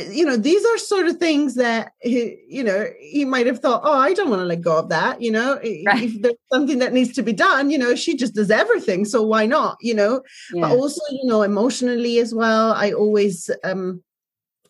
you 0.06 0.24
know 0.24 0.36
these 0.36 0.64
are 0.64 0.78
sort 0.78 1.06
of 1.06 1.16
things 1.16 1.54
that 1.54 1.92
he, 2.00 2.38
you 2.48 2.62
know 2.62 2.86
he 3.00 3.24
might 3.24 3.46
have 3.46 3.58
thought 3.58 3.80
oh 3.84 3.98
i 3.98 4.12
don't 4.12 4.30
want 4.30 4.40
to 4.40 4.46
let 4.46 4.60
go 4.60 4.78
of 4.78 4.88
that 4.88 5.20
you 5.20 5.30
know 5.30 5.54
right. 5.86 6.02
if 6.02 6.22
there's 6.22 6.34
something 6.52 6.78
that 6.78 6.92
needs 6.92 7.12
to 7.12 7.22
be 7.22 7.32
done 7.32 7.70
you 7.70 7.78
know 7.78 7.94
she 7.94 8.16
just 8.16 8.34
does 8.34 8.50
everything 8.50 9.04
so 9.04 9.22
why 9.22 9.46
not 9.46 9.76
you 9.80 9.94
know 9.94 10.22
yeah. 10.52 10.62
but 10.62 10.70
also 10.70 11.00
you 11.10 11.26
know 11.26 11.42
emotionally 11.42 12.18
as 12.18 12.34
well 12.34 12.72
i 12.72 12.92
always 12.92 13.50
um 13.64 14.02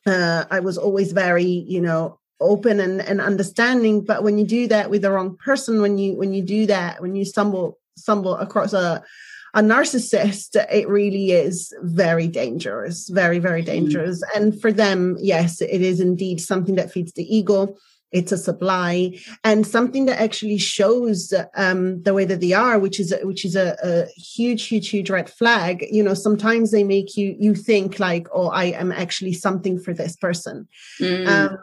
uh 0.07 0.45
i 0.51 0.61
was 0.61 0.79
always 0.79 1.13
very 1.13 1.45
you 1.45 1.81
know 1.81 2.19
open 2.41 2.79
and, 2.79 3.01
and 3.01 3.21
understanding 3.21 4.05
but 4.05 4.23
when 4.23 4.39
you 4.39 4.47
do 4.47 4.69
that 4.69 4.91
with 4.91 5.03
the 5.03 5.11
wrong 5.11 5.37
person 5.37 5.83
when 5.83 5.99
you 5.99 6.17
when 6.17 6.33
you 6.33 6.43
do 6.43 6.67
that 6.67 7.01
when 7.03 7.17
you 7.17 7.25
stumble 7.25 7.79
stumble 7.97 8.37
across 8.37 8.73
a 8.73 9.03
a 9.55 9.61
narcissist, 9.61 10.57
it 10.71 10.89
really 10.89 11.33
is 11.33 11.73
very 11.83 12.29
dangerous, 12.29 13.09
very, 13.09 13.39
very 13.39 13.63
mm. 13.63 13.67
dangerous. 13.67 14.23
Mm. 14.23 14.37
And 14.37 14.61
for 14.61 14.73
them, 14.73 15.17
yes, 15.21 15.61
it 15.61 15.83
is 15.83 16.01
indeed 16.01 16.41
something 16.41 16.75
that 16.77 16.93
feeds 16.93 17.13
the 17.13 17.25
ego. 17.25 17.77
It's 18.11 18.33
a 18.33 18.39
supply 18.39 19.19
and 19.45 19.67
something 19.67 20.07
that 20.07 20.19
actually 20.19 20.57
shows 20.57 21.35
um, 21.57 22.03
the 22.05 22.15
way 22.15 22.25
that 22.25 22.41
they 22.41 22.55
are, 22.55 22.79
which 22.79 22.99
is 22.99 23.15
which 23.23 23.45
is 23.45 23.55
a, 23.55 23.77
a 23.83 24.07
huge, 24.19 24.65
huge, 24.65 24.89
huge 24.89 25.11
red 25.11 25.29
flag. 25.29 25.85
You 25.91 26.03
know, 26.03 26.15
sometimes 26.15 26.71
they 26.71 26.85
make 26.85 27.19
you 27.19 27.37
you 27.39 27.55
think 27.55 28.01
like, 28.01 28.27
oh, 28.33 28.49
I 28.49 28.67
am 28.67 28.93
actually 28.93 29.35
something 29.35 29.79
for 29.79 29.93
this 29.93 30.17
person, 30.17 30.69
mm. 30.99 31.27
um, 31.29 31.59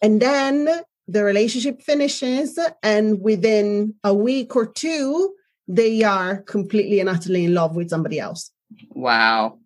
and 0.00 0.22
then 0.22 0.68
the 1.08 1.24
relationship 1.24 1.82
finishes, 1.82 2.56
and 2.84 3.20
within 3.20 3.94
a 4.04 4.14
week 4.14 4.54
or 4.54 4.66
two, 4.66 5.34
they 5.68 6.02
are 6.02 6.38
completely 6.38 6.98
and 6.98 7.08
utterly 7.08 7.44
in 7.44 7.54
love 7.54 7.76
with 7.76 7.90
somebody 7.90 8.18
else. 8.18 8.50
Wow. 8.90 9.58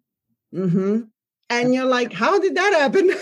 Mm-hmm. 0.52 1.02
And 1.48 1.74
you're 1.74 1.86
like, 1.86 2.12
how 2.12 2.38
did 2.38 2.56
that 2.56 2.74
happen? 2.74 3.10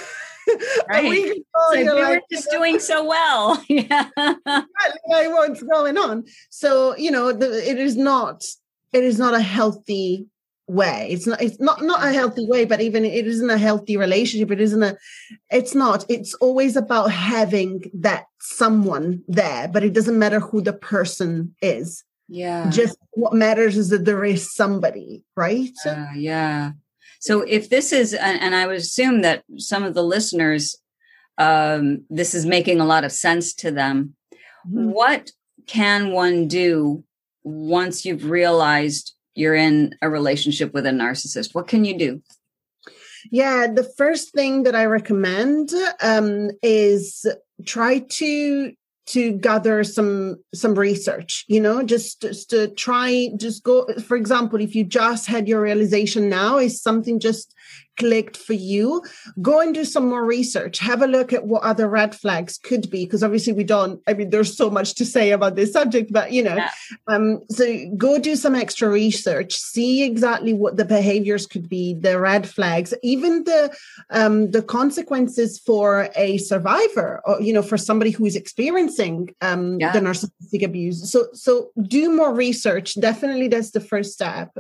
Right. 0.89 1.09
we 1.09 1.45
so 1.71 1.85
were 1.85 2.01
like, 2.01 2.23
just 2.29 2.51
doing 2.51 2.81
so 2.81 3.05
well. 3.05 3.63
yeah. 3.69 4.09
like 4.17 4.59
what's 5.07 5.63
going 5.63 5.97
on? 5.97 6.25
So, 6.49 6.97
you 6.97 7.13
know, 7.13 7.31
the, 7.31 7.71
it 7.71 7.79
is 7.79 7.97
not, 7.97 8.43
it 8.93 9.05
is 9.05 9.17
not 9.17 9.35
a 9.35 9.41
healthy 9.41 10.27
way. 10.67 11.09
It's 11.11 11.27
not, 11.27 11.41
it's 11.41 11.61
not, 11.61 11.83
not 11.83 12.05
a 12.05 12.13
healthy 12.13 12.47
way, 12.49 12.65
but 12.65 12.81
even 12.81 13.05
it 13.05 13.29
isn't 13.29 13.51
a 13.51 13.59
healthy 13.59 13.97
relationship. 13.97 14.51
It 14.51 14.61
isn't 14.61 14.83
a, 14.83 14.97
it's 15.51 15.77
not, 15.77 16.05
it's 16.09 16.35
always 16.35 16.75
about 16.75 17.13
having 17.13 17.85
that 17.95 18.25
someone 18.41 19.23
there, 19.29 19.69
but 19.69 19.85
it 19.85 19.93
doesn't 19.93 20.19
matter 20.19 20.41
who 20.41 20.63
the 20.63 20.73
person 20.73 21.55
is. 21.63 22.03
Yeah. 22.31 22.71
Just 22.71 22.97
what 23.11 23.35
matters 23.35 23.77
is 23.77 23.89
that 23.89 24.05
there 24.05 24.25
is 24.25 24.55
somebody, 24.55 25.25
right? 25.37 25.73
Uh, 25.85 26.07
yeah. 26.15 26.73
So 27.19 27.43
if 27.43 27.69
this 27.69 27.93
is, 27.93 28.15
and 28.15 28.55
I 28.55 28.67
would 28.67 28.77
assume 28.77 29.23
that 29.23 29.43
some 29.57 29.83
of 29.83 29.95
the 29.95 30.05
listeners, 30.05 30.77
um, 31.39 32.05
this 32.09 32.35
is 32.35 32.47
making 32.47 32.81
a 32.81 32.87
lot 32.87 33.05
of 33.05 33.13
sense 33.13 33.53
to 33.55 33.73
them. 33.73 34.15
Mm-hmm. 34.67 34.91
What 34.91 35.33
can 35.67 36.13
one 36.13 36.47
do 36.47 37.03
once 37.43 38.05
you've 38.05 38.31
realized 38.31 39.13
you're 39.35 39.57
in 39.57 39.95
a 40.01 40.09
relationship 40.09 40.73
with 40.73 40.87
a 40.87 40.91
narcissist? 40.91 41.53
What 41.53 41.67
can 41.67 41.85
you 41.85 41.99
do? 41.99 42.23
Yeah, 43.31 43.67
the 43.67 43.91
first 43.99 44.33
thing 44.33 44.63
that 44.63 44.77
I 44.77 44.87
recommend 44.87 45.73
um, 46.03 46.51
is 46.63 47.27
try 47.67 47.99
to 47.99 48.73
to 49.11 49.33
gather 49.33 49.83
some 49.83 50.37
some 50.55 50.75
research 50.75 51.45
you 51.49 51.61
know 51.61 51.83
just 51.83 52.23
just 52.23 52.49
to 52.51 52.69
try 52.69 53.29
just 53.37 53.65
go 53.65 53.87
for 54.07 54.17
example 54.17 54.61
if 54.61 54.75
you 54.75 54.85
just 54.85 55.27
had 55.27 55.49
your 55.49 55.61
realization 55.61 56.29
now 56.29 56.59
is 56.59 56.81
something 56.81 57.19
just 57.19 57.55
clicked 58.01 58.37
for 58.47 58.57
you, 58.73 58.85
go 59.51 59.61
and 59.61 59.73
do 59.75 59.85
some 59.85 60.07
more 60.13 60.25
research. 60.25 60.79
Have 60.91 61.03
a 61.03 61.13
look 61.17 61.33
at 61.33 61.47
what 61.51 61.63
other 61.71 61.89
red 62.01 62.13
flags 62.23 62.59
could 62.69 62.87
be, 62.95 63.05
because 63.05 63.23
obviously 63.23 63.55
we 63.61 63.67
don't. 63.75 63.97
I 64.09 64.13
mean, 64.15 64.31
there's 64.31 64.57
so 64.57 64.71
much 64.79 64.95
to 64.99 65.05
say 65.05 65.27
about 65.31 65.55
this 65.57 65.73
subject, 65.79 66.13
but 66.19 66.33
you 66.37 66.43
know, 66.49 66.57
yeah. 66.57 66.71
um, 67.13 67.27
so 67.57 67.65
go 67.97 68.19
do 68.19 68.35
some 68.45 68.57
extra 68.65 68.89
research, 68.89 69.51
see 69.75 70.03
exactly 70.11 70.55
what 70.63 70.77
the 70.77 70.89
behaviors 70.99 71.47
could 71.53 71.69
be, 71.69 71.95
the 72.07 72.19
red 72.31 72.45
flags, 72.49 72.95
even 73.03 73.45
the 73.45 73.63
um, 74.19 74.51
the 74.57 74.63
consequences 74.63 75.59
for 75.59 76.09
a 76.17 76.39
survivor, 76.39 77.21
or 77.27 77.41
you 77.47 77.53
know, 77.53 77.63
for 77.71 77.79
somebody 77.79 78.11
who 78.11 78.25
is 78.25 78.37
experiencing 78.37 79.35
um, 79.49 79.79
yeah. 79.81 79.93
the 79.93 80.01
narcissistic 80.01 80.63
abuse. 80.65 80.99
So, 81.13 81.29
so 81.33 81.71
do 81.83 82.05
more 82.21 82.33
research. 82.35 82.89
Definitely, 83.01 83.49
that's 83.49 83.73
the 83.73 83.87
first 83.93 84.13
step. 84.19 84.51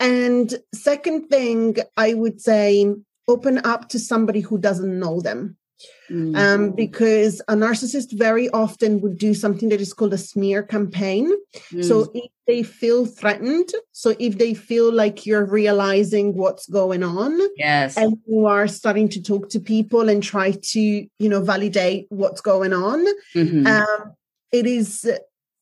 And 0.00 0.46
second 0.74 1.28
thing, 1.28 1.76
I 1.96 2.14
would 2.14 2.40
say 2.40 2.71
open 3.28 3.58
up 3.64 3.88
to 3.90 3.98
somebody 3.98 4.40
who 4.40 4.58
doesn't 4.58 4.98
know 4.98 5.20
them. 5.20 5.56
Mm-hmm. 6.08 6.36
Um, 6.36 6.70
because 6.72 7.40
a 7.48 7.54
narcissist 7.54 8.16
very 8.16 8.48
often 8.50 9.00
would 9.00 9.18
do 9.18 9.34
something 9.34 9.68
that 9.70 9.80
is 9.80 9.92
called 9.92 10.12
a 10.12 10.18
smear 10.18 10.62
campaign. 10.62 11.32
Mm. 11.72 11.84
So 11.84 12.08
if 12.14 12.30
they 12.46 12.62
feel 12.62 13.04
threatened, 13.04 13.70
so 13.90 14.14
if 14.20 14.38
they 14.38 14.54
feel 14.54 14.92
like 14.92 15.26
you're 15.26 15.44
realizing 15.44 16.36
what's 16.36 16.68
going 16.68 17.02
on, 17.02 17.36
yes, 17.56 17.96
and 17.96 18.16
you 18.26 18.46
are 18.46 18.68
starting 18.68 19.08
to 19.08 19.22
talk 19.22 19.48
to 19.50 19.58
people 19.58 20.08
and 20.08 20.22
try 20.22 20.52
to, 20.52 20.80
you 20.80 21.28
know, 21.28 21.42
validate 21.42 22.06
what's 22.10 22.40
going 22.40 22.72
on, 22.72 23.04
mm-hmm. 23.34 23.66
um, 23.66 24.14
it 24.52 24.66
is 24.66 25.10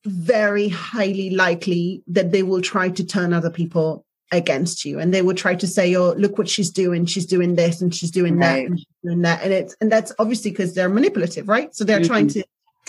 very 0.04 0.68
highly 0.68 1.30
likely 1.30 2.02
that 2.08 2.32
they 2.32 2.42
will 2.42 2.60
try 2.60 2.90
to 2.90 3.04
turn 3.04 3.32
other 3.32 3.50
people 3.50 4.04
against 4.32 4.84
you 4.84 5.00
and 5.00 5.12
they 5.12 5.22
will 5.22 5.34
try 5.34 5.54
to 5.54 5.66
say 5.66 5.94
oh 5.96 6.12
look 6.12 6.38
what 6.38 6.48
she's 6.48 6.70
doing 6.70 7.04
she's 7.04 7.26
doing 7.26 7.56
this 7.56 7.80
and 7.80 7.94
she's 7.94 8.10
doing 8.10 8.36
right. 8.36 8.46
that 8.46 8.66
and 8.66 8.78
she's 8.78 8.86
doing 9.02 9.22
that 9.22 9.42
and 9.42 9.52
it's 9.52 9.76
and 9.80 9.90
that's 9.90 10.12
obviously 10.18 10.50
because 10.50 10.74
they're 10.74 10.88
manipulative 10.88 11.48
right 11.48 11.74
so 11.74 11.84
they're 11.84 11.98
mm-hmm. 11.98 12.06
trying 12.06 12.28
to 12.28 12.44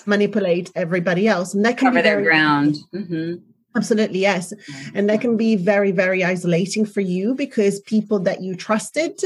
manipulate 0.05 0.71
everybody 0.75 1.27
else 1.27 1.53
and 1.53 1.65
that 1.65 1.77
can 1.77 1.87
cover 1.87 1.99
be 1.99 2.03
their 2.03 2.21
ground 2.21 2.77
mm-hmm. 2.93 3.35
absolutely 3.75 4.19
yes 4.19 4.53
mm-hmm. 4.53 4.97
and 4.97 5.09
that 5.09 5.19
can 5.19 5.35
be 5.35 5.55
very 5.55 5.91
very 5.91 6.23
isolating 6.23 6.85
for 6.85 7.01
you 7.01 7.33
because 7.33 7.79
people 7.81 8.19
that 8.19 8.41
you 8.41 8.55
trusted 8.55 9.19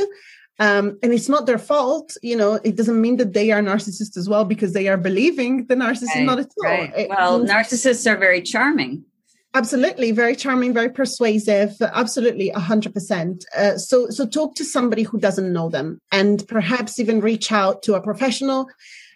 um, 0.57 0.97
and 1.03 1.11
it's 1.11 1.27
not 1.27 1.45
their 1.45 1.57
fault, 1.57 2.15
you 2.21 2.37
know. 2.37 2.53
It 2.63 2.77
doesn't 2.77 3.01
mean 3.01 3.17
that 3.17 3.33
they 3.33 3.51
are 3.51 3.61
narcissists 3.61 4.15
as 4.15 4.29
well 4.29 4.45
because 4.45 4.71
they 4.71 4.87
are 4.87 4.95
believing 4.95 5.65
the 5.65 5.75
narcissist. 5.75 6.15
Right, 6.15 6.23
not 6.23 6.39
at 6.39 6.51
all. 6.63 6.63
Right. 6.63 7.09
Well, 7.09 7.41
narcissists 7.41 8.09
are 8.09 8.15
very 8.15 8.41
charming. 8.41 9.03
Absolutely, 9.55 10.11
very 10.11 10.35
charming, 10.35 10.73
very 10.73 10.89
persuasive. 10.89 11.81
Absolutely, 11.81 12.49
a 12.49 12.59
hundred 12.59 12.93
percent. 12.93 13.45
Uh, 13.57 13.77
so, 13.77 14.09
so 14.09 14.25
talk 14.25 14.53
to 14.55 14.65
somebody 14.65 15.03
who 15.03 15.17
doesn't 15.17 15.51
know 15.51 15.69
them, 15.69 15.99
and 16.11 16.45
perhaps 16.47 16.99
even 16.99 17.21
reach 17.21 17.51
out 17.51 17.81
to 17.83 17.95
a 17.95 18.01
professional. 18.01 18.67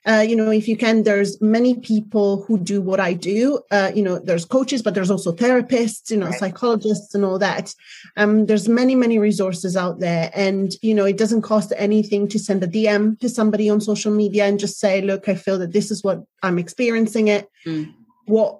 uh, 0.05 0.23
you 0.27 0.35
know 0.35 0.49
if 0.51 0.67
you 0.67 0.77
can 0.77 1.03
there's 1.03 1.39
many 1.41 1.75
people 1.79 2.43
who 2.43 2.57
do 2.57 2.81
what 2.81 2.99
i 2.99 3.13
do 3.13 3.59
uh, 3.71 3.91
you 3.93 4.01
know 4.01 4.19
there's 4.19 4.45
coaches 4.45 4.81
but 4.81 4.93
there's 4.93 5.11
also 5.11 5.31
therapists 5.31 6.09
you 6.09 6.17
know 6.17 6.27
right. 6.27 6.39
psychologists 6.39 7.13
and 7.13 7.25
all 7.25 7.39
that 7.39 7.73
um, 8.17 8.45
there's 8.45 8.69
many 8.69 8.95
many 8.95 9.19
resources 9.19 9.75
out 9.75 9.99
there 9.99 10.31
and 10.33 10.73
you 10.81 10.93
know 10.93 11.05
it 11.05 11.17
doesn't 11.17 11.41
cost 11.41 11.73
anything 11.77 12.27
to 12.27 12.39
send 12.39 12.63
a 12.63 12.67
dm 12.67 13.19
to 13.19 13.29
somebody 13.29 13.69
on 13.69 13.81
social 13.81 14.11
media 14.11 14.45
and 14.45 14.59
just 14.59 14.79
say 14.79 15.01
look 15.01 15.27
i 15.27 15.35
feel 15.35 15.59
that 15.59 15.73
this 15.73 15.91
is 15.91 16.03
what 16.03 16.23
i'm 16.43 16.59
experiencing 16.59 17.27
it 17.27 17.47
mm. 17.65 17.91
what 18.25 18.59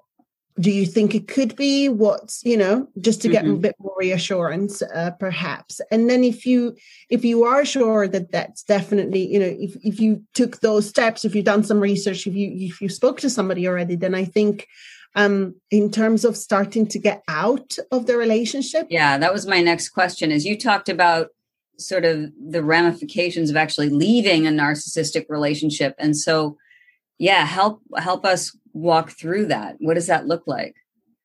do 0.60 0.72
you 0.72 0.86
think 0.86 1.16
it 1.16 1.28
could 1.28 1.56
be? 1.56 1.90
What's 1.90 2.44
you 2.44 2.58
know 2.58 2.88
just 3.00 3.22
to 3.22 3.30
get 3.30 3.44
mm-hmm. 3.44 3.56
a 3.56 3.58
bit 3.58 3.76
more 3.80 3.96
reassurance 3.98 4.82
uh, 4.82 5.12
perhaps. 5.20 5.82
And 5.92 6.10
then 6.10 6.24
if 6.24 6.46
you 6.46 6.76
if 7.10 7.24
you 7.26 7.44
are 7.44 7.66
sure 7.66 8.08
that 8.08 8.32
that's 8.32 8.64
definitely 8.64 9.26
you 9.28 9.40
know 9.40 9.56
if, 9.60 9.76
if 9.84 10.00
you 10.00 10.24
took 10.34 10.60
those 10.60 10.88
steps 10.88 11.26
if 11.26 11.36
you've 11.36 11.46
done 11.46 11.64
some 11.64 11.80
research 11.80 12.28
if 12.28 12.36
you 12.36 12.52
if 12.54 12.82
you 12.82 12.90
spoke 12.90 13.20
to 13.20 13.30
somebody 13.30 13.68
already 13.68 13.96
then 13.96 14.16
i 14.16 14.24
think 14.24 14.68
um 15.16 15.56
in 15.72 15.92
terms 15.92 16.24
of 16.24 16.38
starting 16.38 16.88
to 16.88 17.00
get 17.00 17.24
out 17.28 17.78
of 17.92 18.06
the 18.06 18.16
relationship 18.16 18.88
yeah 18.90 19.18
that 19.18 19.34
was 19.34 19.46
my 19.46 19.62
next 19.62 19.90
question 19.90 20.32
is 20.32 20.46
you 20.46 20.58
talked 20.58 20.90
about 20.90 21.30
sort 21.80 22.06
of 22.06 22.32
the 22.40 22.64
ramifications 22.64 23.50
of 23.50 23.56
actually 23.56 23.90
leaving 23.90 24.46
a 24.46 24.52
narcissistic 24.52 25.26
relationship. 25.30 25.96
And 25.98 26.16
so 26.16 26.58
yeah 27.20 27.46
help 27.46 27.82
help 27.98 28.26
us 28.26 28.58
walk 28.74 29.12
through 29.12 29.48
that? 29.48 29.76
What 29.80 29.96
does 29.96 30.08
that 30.08 30.28
look 30.28 30.44
like? 30.48 30.76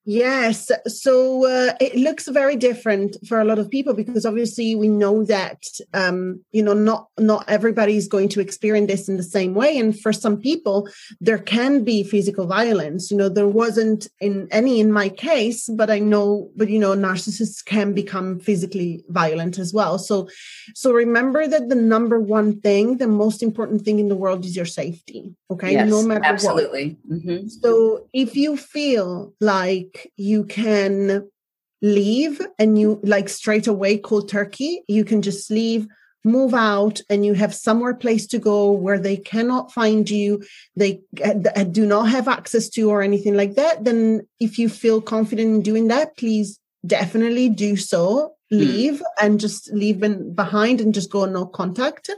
Yes. 0.07 0.71
So 0.87 1.47
uh, 1.47 1.75
it 1.81 1.97
looks 1.97 2.29
very 2.29 2.57
different 2.57 3.17
for 3.27 3.41
a 3.41 3.45
lot 3.45 3.59
of 3.59 3.71
people 3.71 3.95
because 3.95 4.27
obviously 4.27 4.75
we 4.75 4.89
know 4.89 5.25
that 5.25 5.65
um, 5.95 6.45
you 6.53 6.63
know 6.63 6.75
not 6.75 7.09
not 7.19 7.45
everybody 7.49 7.97
is 7.97 8.07
going 8.07 8.29
to 8.31 8.41
experience 8.41 8.89
this 8.89 9.09
in 9.09 9.17
the 9.17 9.23
same 9.23 9.55
way, 9.55 9.79
and 9.79 9.99
for 9.99 10.13
some 10.13 10.39
people 10.39 10.89
there 11.21 11.39
can 11.39 11.85
be 11.85 12.03
physical 12.03 12.47
violence. 12.47 13.11
You 13.11 13.17
know, 13.17 13.31
there 13.31 13.49
wasn't 13.49 14.09
in 14.21 14.47
any 14.51 14.79
in 14.79 14.93
my 14.93 15.09
case, 15.09 15.69
but 15.69 15.91
I 15.91 16.01
know, 16.01 16.51
but 16.55 16.69
you 16.69 16.79
know, 16.79 16.95
narcissists 16.95 17.65
can 17.65 17.95
become 17.95 18.41
physically 18.41 19.03
violent 19.09 19.59
as 19.59 19.73
well. 19.73 19.99
So, 19.99 20.29
so 20.75 20.93
remember 20.93 21.47
that 21.47 21.71
the 21.71 21.77
number 21.77 22.21
one 22.21 22.61
thing, 22.61 22.99
the 22.99 23.09
most 23.09 23.43
important 23.43 23.83
thing 23.83 23.99
in 23.99 24.09
the 24.09 24.17
world 24.17 24.45
is 24.45 24.55
your 24.55 24.67
safety. 24.67 25.35
Okay, 25.51 25.73
yes, 25.73 25.89
no 25.89 26.03
matter 26.03 26.25
absolutely. 26.25 26.99
what. 27.07 27.21
Mm-hmm. 27.21 27.49
So 27.49 28.07
if 28.13 28.37
you 28.37 28.57
feel 28.57 29.33
like 29.41 29.94
you 30.17 30.45
can 30.45 31.29
leave 31.83 32.41
and 32.59 32.79
you 32.79 33.01
like 33.03 33.29
straight 33.29 33.67
away 33.67 33.99
cold 33.99 34.29
turkey. 34.29 34.83
You 34.89 35.05
can 35.05 35.23
just 35.23 35.51
leave 35.51 35.87
move 36.25 36.55
out 36.55 37.01
and 37.11 37.25
you 37.25 37.35
have 37.35 37.55
somewhere 37.55 37.95
place 37.95 38.27
to 38.27 38.39
go 38.39 38.73
where 38.73 38.99
they 38.99 39.17
cannot 39.17 39.73
find 39.73 40.09
you. 40.09 40.43
They 40.75 41.03
uh, 41.23 41.65
do 41.65 41.85
not 41.87 42.09
have 42.09 42.29
access 42.29 42.69
to 42.71 42.91
or 42.91 43.03
anything 43.03 43.37
like 43.37 43.57
that. 43.57 43.85
Then 43.85 44.27
if 44.41 44.59
you 44.59 44.69
feel 44.69 45.03
confident 45.03 45.55
in 45.55 45.63
doing 45.63 45.89
that 45.89 46.17
please 46.17 46.59
definitely 46.87 47.49
do 47.49 47.77
so. 47.77 48.31
Hmm. 48.51 48.59
leave 48.59 49.03
and 49.23 49.41
just 49.41 49.73
leave 49.73 50.01
behind 50.35 50.81
and 50.81 50.93
just 50.93 51.11
go 51.11 51.25
no 51.25 51.47
contact. 51.47 52.11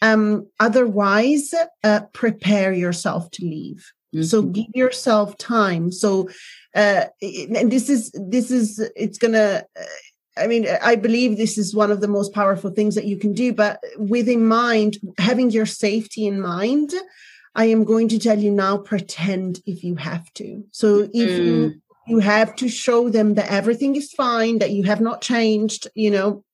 Um 0.00 0.46
otherwise 0.60 1.52
uh, 1.82 2.00
prepare 2.12 2.72
yourself 2.72 3.30
to 3.32 3.44
leave. 3.44 3.92
Mm-hmm. 4.14 4.22
so 4.22 4.42
give 4.42 4.70
yourself 4.74 5.36
time. 5.36 5.90
So 5.90 6.28
uh, 6.76 7.06
and 7.22 7.72
this 7.72 7.88
is 7.88 8.12
this 8.14 8.50
is 8.50 8.78
it's 8.94 9.18
gonna 9.18 9.64
uh, 9.78 9.84
I 10.38 10.46
mean, 10.46 10.66
I 10.82 10.96
believe 10.96 11.36
this 11.36 11.56
is 11.56 11.74
one 11.74 11.90
of 11.90 12.00
the 12.00 12.08
most 12.08 12.34
powerful 12.34 12.70
things 12.70 12.94
that 12.94 13.06
you 13.06 13.16
can 13.16 13.32
do, 13.32 13.54
but 13.54 13.82
with 13.96 14.28
in 14.28 14.46
mind, 14.46 14.98
having 15.18 15.50
your 15.50 15.64
safety 15.64 16.26
in 16.26 16.40
mind, 16.40 16.92
I 17.54 17.66
am 17.66 17.84
going 17.84 18.08
to 18.08 18.18
tell 18.18 18.38
you 18.38 18.50
now, 18.50 18.76
pretend 18.76 19.60
if 19.64 19.82
you 19.82 19.96
have 19.96 20.30
to. 20.34 20.62
So 20.72 21.08
if 21.14 21.30
mm. 21.30 21.44
you, 21.44 21.74
you 22.06 22.18
have 22.18 22.54
to 22.56 22.68
show 22.68 23.08
them 23.08 23.34
that 23.34 23.50
everything 23.50 23.96
is 23.96 24.12
fine, 24.12 24.58
that 24.58 24.72
you 24.72 24.84
have 24.84 25.00
not 25.00 25.22
changed, 25.22 25.88
you 25.94 26.10
know, 26.10 26.44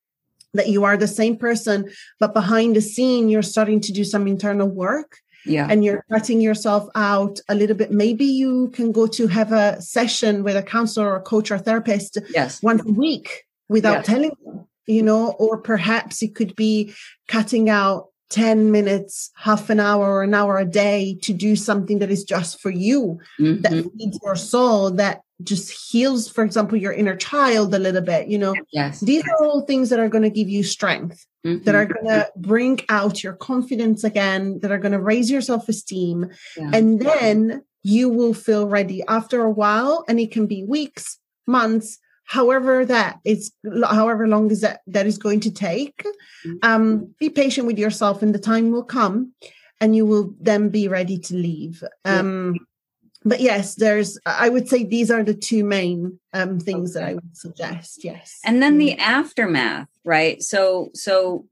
that 0.54 0.68
you 0.68 0.84
are 0.84 0.96
the 0.96 1.08
same 1.08 1.36
person, 1.36 1.90
but 2.20 2.34
behind 2.34 2.76
the 2.76 2.80
scene, 2.80 3.28
you're 3.28 3.42
starting 3.42 3.80
to 3.80 3.92
do 3.92 4.04
some 4.04 4.28
internal 4.28 4.68
work 4.68 5.18
yeah. 5.44 5.66
And 5.68 5.84
you're 5.84 6.04
cutting 6.10 6.40
yourself 6.40 6.88
out 6.94 7.40
a 7.48 7.54
little 7.54 7.76
bit. 7.76 7.90
Maybe 7.90 8.24
you 8.24 8.70
can 8.70 8.92
go 8.92 9.06
to 9.08 9.26
have 9.26 9.52
a 9.52 9.80
session 9.80 10.42
with 10.44 10.56
a 10.56 10.62
counselor 10.62 11.12
or 11.12 11.16
a 11.16 11.22
coach 11.22 11.50
or 11.50 11.58
therapist 11.58 12.18
yes. 12.30 12.62
once 12.62 12.82
a 12.86 12.92
week 12.92 13.44
without 13.68 13.98
yes. 13.98 14.06
telling 14.06 14.32
them 14.44 14.66
you 14.86 15.02
know 15.02 15.30
or 15.38 15.58
perhaps 15.58 16.22
it 16.22 16.34
could 16.34 16.54
be 16.56 16.94
cutting 17.28 17.68
out 17.70 18.08
10 18.30 18.70
minutes 18.70 19.30
half 19.36 19.68
an 19.68 19.78
hour 19.78 20.08
or 20.08 20.22
an 20.22 20.34
hour 20.34 20.58
a 20.58 20.64
day 20.64 21.18
to 21.22 21.32
do 21.32 21.54
something 21.54 21.98
that 21.98 22.10
is 22.10 22.24
just 22.24 22.60
for 22.60 22.70
you 22.70 23.18
mm-hmm. 23.38 23.60
that 23.60 23.72
feeds 23.72 24.18
your 24.22 24.36
soul 24.36 24.90
that 24.90 25.20
just 25.42 25.70
heals 25.70 26.28
for 26.28 26.42
example 26.42 26.78
your 26.78 26.92
inner 26.92 27.16
child 27.16 27.74
a 27.74 27.78
little 27.78 28.00
bit 28.00 28.28
you 28.28 28.38
know. 28.38 28.54
Yes. 28.72 29.00
These 29.00 29.24
are 29.24 29.44
all 29.44 29.62
things 29.62 29.90
that 29.90 29.98
are 29.98 30.08
going 30.08 30.22
to 30.22 30.30
give 30.30 30.48
you 30.48 30.62
strength 30.62 31.26
mm-hmm. 31.44 31.64
that 31.64 31.74
are 31.74 31.86
going 31.86 32.06
to 32.06 32.30
bring 32.36 32.80
out 32.88 33.22
your 33.22 33.34
confidence 33.34 34.04
again, 34.04 34.60
that 34.60 34.70
are 34.70 34.78
going 34.78 34.92
to 34.92 35.00
raise 35.00 35.30
your 35.30 35.40
self 35.40 35.68
esteem. 35.68 36.30
Yeah. 36.56 36.70
And 36.72 37.00
then 37.00 37.62
you 37.82 38.08
will 38.08 38.34
feel 38.34 38.68
ready 38.68 39.02
after 39.08 39.42
a 39.42 39.50
while. 39.50 40.04
And 40.08 40.20
it 40.20 40.30
can 40.30 40.46
be 40.46 40.64
weeks, 40.64 41.18
months, 41.46 41.98
however 42.24 42.84
that 42.86 43.18
is 43.24 43.52
however 43.90 44.26
long 44.26 44.50
is 44.50 44.60
that 44.60 44.80
that 44.86 45.06
is 45.06 45.18
going 45.18 45.40
to 45.40 45.50
take 45.50 46.02
mm-hmm. 46.46 46.52
um 46.62 47.14
be 47.18 47.28
patient 47.28 47.66
with 47.66 47.78
yourself 47.78 48.22
and 48.22 48.34
the 48.34 48.38
time 48.38 48.70
will 48.70 48.84
come 48.84 49.32
and 49.80 49.94
you 49.96 50.06
will 50.06 50.34
then 50.40 50.68
be 50.68 50.88
ready 50.88 51.18
to 51.18 51.34
leave 51.34 51.82
um 52.04 52.56
but 53.24 53.40
yes 53.40 53.74
there's 53.76 54.18
i 54.26 54.48
would 54.48 54.68
say 54.68 54.84
these 54.84 55.10
are 55.10 55.22
the 55.22 55.34
two 55.34 55.64
main 55.64 56.18
um 56.32 56.58
things 56.58 56.96
okay. 56.96 57.04
that 57.04 57.10
i 57.10 57.14
would 57.14 57.36
suggest 57.36 58.04
yes 58.04 58.38
and 58.44 58.62
then 58.62 58.78
the 58.78 58.94
mm. 58.94 58.98
aftermath 58.98 59.88
right 60.04 60.42
so 60.42 60.90
so 60.94 61.44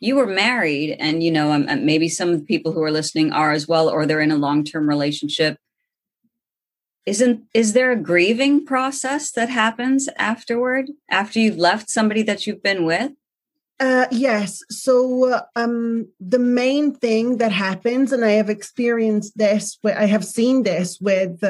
you 0.00 0.16
were 0.16 0.26
married 0.26 0.96
and 0.98 1.22
you 1.22 1.30
know 1.30 1.52
um, 1.52 1.66
maybe 1.84 2.08
some 2.08 2.30
of 2.30 2.40
the 2.40 2.46
people 2.46 2.72
who 2.72 2.82
are 2.82 2.90
listening 2.90 3.32
are 3.32 3.52
as 3.52 3.68
well 3.68 3.88
or 3.88 4.04
they're 4.04 4.20
in 4.20 4.32
a 4.32 4.36
long-term 4.36 4.88
relationship 4.88 5.56
isn't 7.06 7.44
is 7.54 7.72
there 7.72 7.92
a 7.92 7.96
grieving 7.96 8.64
process 8.64 9.30
that 9.32 9.48
happens 9.48 10.08
afterward 10.16 10.90
after 11.10 11.38
you've 11.38 11.56
left 11.56 11.90
somebody 11.90 12.22
that 12.22 12.46
you've 12.46 12.62
been 12.62 12.84
with 12.84 13.12
uh, 13.82 14.06
yes. 14.12 14.62
So 14.70 15.32
uh, 15.32 15.42
um, 15.56 16.06
the 16.20 16.38
main 16.38 16.94
thing 16.94 17.38
that 17.38 17.50
happens, 17.50 18.12
and 18.12 18.24
I 18.24 18.32
have 18.32 18.48
experienced 18.48 19.36
this, 19.36 19.76
I 19.84 20.06
have 20.06 20.24
seen 20.24 20.62
this 20.62 21.00
with 21.00 21.42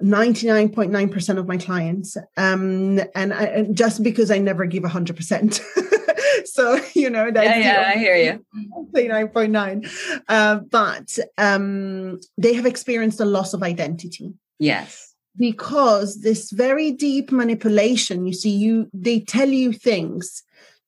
99.9% 0.00 1.38
of 1.38 1.48
my 1.48 1.56
clients, 1.56 2.16
um, 2.36 3.00
and 3.16 3.34
I, 3.34 3.66
just 3.72 4.04
because 4.04 4.30
I 4.30 4.38
never 4.38 4.66
give 4.66 4.84
100%. 4.84 5.60
so 6.44 6.78
you 6.94 7.08
know 7.08 7.30
that's 7.30 7.46
yeah, 7.46 7.82
yeah 7.82 7.92
i 7.94 7.98
hear 7.98 8.16
you 8.16 8.44
9.9 8.92 10.22
uh, 10.28 10.56
but 10.56 11.18
um, 11.38 12.20
they 12.36 12.54
have 12.54 12.66
experienced 12.66 13.20
a 13.20 13.24
loss 13.24 13.54
of 13.54 13.62
identity 13.62 14.34
yes 14.58 15.14
because 15.36 16.20
this 16.20 16.50
very 16.50 16.90
deep 16.90 17.32
manipulation 17.32 18.26
you 18.26 18.32
see 18.32 18.50
you 18.50 18.90
they 18.92 19.20
tell 19.20 19.48
you 19.48 19.72
things 19.72 20.42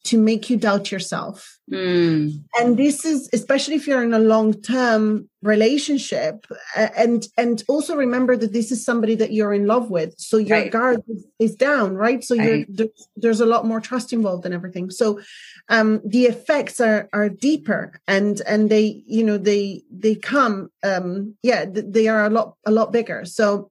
to 0.06 0.18
make 0.18 0.48
you 0.48 0.56
doubt 0.56 0.92
yourself. 0.92 1.58
Mm. 1.70 2.44
And 2.58 2.76
this 2.76 3.04
is 3.04 3.28
especially 3.32 3.74
if 3.74 3.88
you're 3.88 4.04
in 4.04 4.14
a 4.14 4.20
long-term 4.20 5.28
relationship 5.42 6.46
and 6.76 7.26
and 7.36 7.64
also 7.68 7.96
remember 7.96 8.36
that 8.36 8.52
this 8.52 8.70
is 8.70 8.84
somebody 8.84 9.16
that 9.16 9.32
you're 9.32 9.52
in 9.52 9.66
love 9.66 9.90
with. 9.90 10.14
So 10.16 10.36
your 10.36 10.58
right. 10.58 10.70
guard 10.70 11.02
is, 11.08 11.26
is, 11.40 11.56
down, 11.56 11.96
right? 11.96 12.22
So 12.22 12.36
right. 12.36 12.46
you're 12.46 12.66
there's, 12.68 13.08
there's, 13.16 13.40
a 13.40 13.46
lot 13.46 13.66
more 13.66 13.80
trust 13.80 14.12
involved 14.12 14.46
in 14.46 14.52
everything. 14.52 14.90
So 14.90 15.20
um 15.68 16.00
the 16.04 16.26
effects 16.26 16.80
are 16.80 17.08
are 17.12 17.28
deeper 17.28 18.00
and 18.06 18.40
and 18.42 18.70
they 18.70 19.02
you 19.06 19.24
know 19.24 19.36
they 19.36 19.82
they 19.90 20.14
come 20.14 20.70
um 20.84 21.34
yeah 21.42 21.64
they 21.68 22.06
are 22.06 22.26
a 22.26 22.30
lot 22.30 22.54
a 22.64 22.70
lot 22.70 22.92
bigger. 22.92 23.24
So 23.24 23.70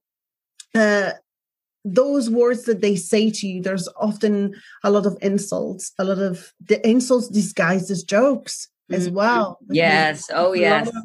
uh 0.76 1.12
those 1.86 2.30
words 2.32 2.64
that 2.64 2.82
they 2.82 2.96
say 2.96 3.30
to 3.30 3.48
you, 3.48 3.62
there's 3.62 3.88
often 3.96 4.56
a 4.84 4.90
lot 4.90 5.06
of 5.06 5.18
insults, 5.22 5.94
a 6.00 6.04
lot 6.04 6.18
of 6.18 6.52
the 6.60 6.86
insults 6.86 7.28
disguised 7.30 7.92
as 7.92 8.04
jokes 8.04 8.68
as 8.92 9.06
mm-hmm. 9.06 9.18
well. 9.18 9.60
Yes. 9.70 10.30
Oh, 10.34 10.54
yes. 10.54 10.88
Of, 10.88 10.96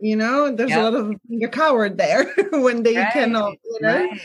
you 0.00 0.16
know, 0.16 0.50
there's 0.50 0.70
yep. 0.70 0.78
a 0.78 0.82
lot 0.82 0.94
of 0.94 1.14
being 1.28 1.44
a 1.44 1.48
coward 1.48 1.98
there 1.98 2.32
when 2.52 2.82
they 2.82 2.96
right. 2.96 3.12
cannot, 3.12 3.52
you 3.64 3.78
know. 3.82 4.08
Right. 4.08 4.20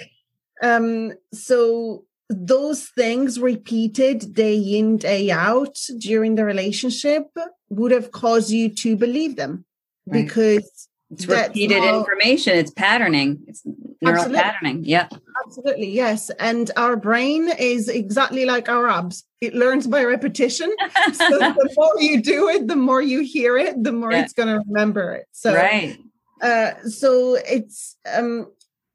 Um, 0.64 1.12
so 1.34 2.06
those 2.30 2.86
things 2.86 3.38
repeated 3.38 4.34
day 4.34 4.58
in, 4.58 4.98
day 4.98 5.30
out 5.32 5.78
during 5.98 6.36
the 6.36 6.46
relationship 6.46 7.26
would 7.70 7.92
have 7.92 8.12
caused 8.12 8.52
you 8.52 8.70
to 8.70 8.96
believe 8.96 9.36
them 9.36 9.66
right. 10.08 10.26
because 10.26 10.88
it's 11.12 11.28
repeated 11.28 11.84
how, 11.84 12.00
information. 12.00 12.58
It's 12.58 12.72
patterning. 12.72 13.44
It's 13.48 13.62
neural 13.66 14.20
absolutely. 14.22 14.42
patterning. 14.42 14.84
Yeah. 14.86 15.08
Absolutely. 15.46 15.90
Yes. 15.90 16.32
And 16.40 16.72
our 16.78 16.96
brain 16.96 17.50
is 17.60 17.90
exactly 17.90 18.46
like 18.46 18.70
our 18.70 18.88
abs. 18.88 19.24
It 19.42 19.54
learns 19.54 19.86
by 19.88 20.04
repetition. 20.04 20.74
so 21.14 21.30
the 21.30 21.74
more 21.78 21.94
you 22.00 22.22
do 22.22 22.50
it, 22.50 22.68
the 22.68 22.76
more 22.76 23.02
you 23.02 23.22
hear 23.22 23.58
it, 23.58 23.84
the 23.84 23.92
more 23.92 24.12
yeah. 24.12 24.24
it's 24.24 24.34
going 24.34 24.50
to 24.50 24.64
remember 24.68 25.14
it. 25.14 25.28
So 25.32 25.54
right. 25.54 25.98
uh, 26.42 26.72
so 26.88 27.36
it's 27.36 27.98
um, 28.12 28.48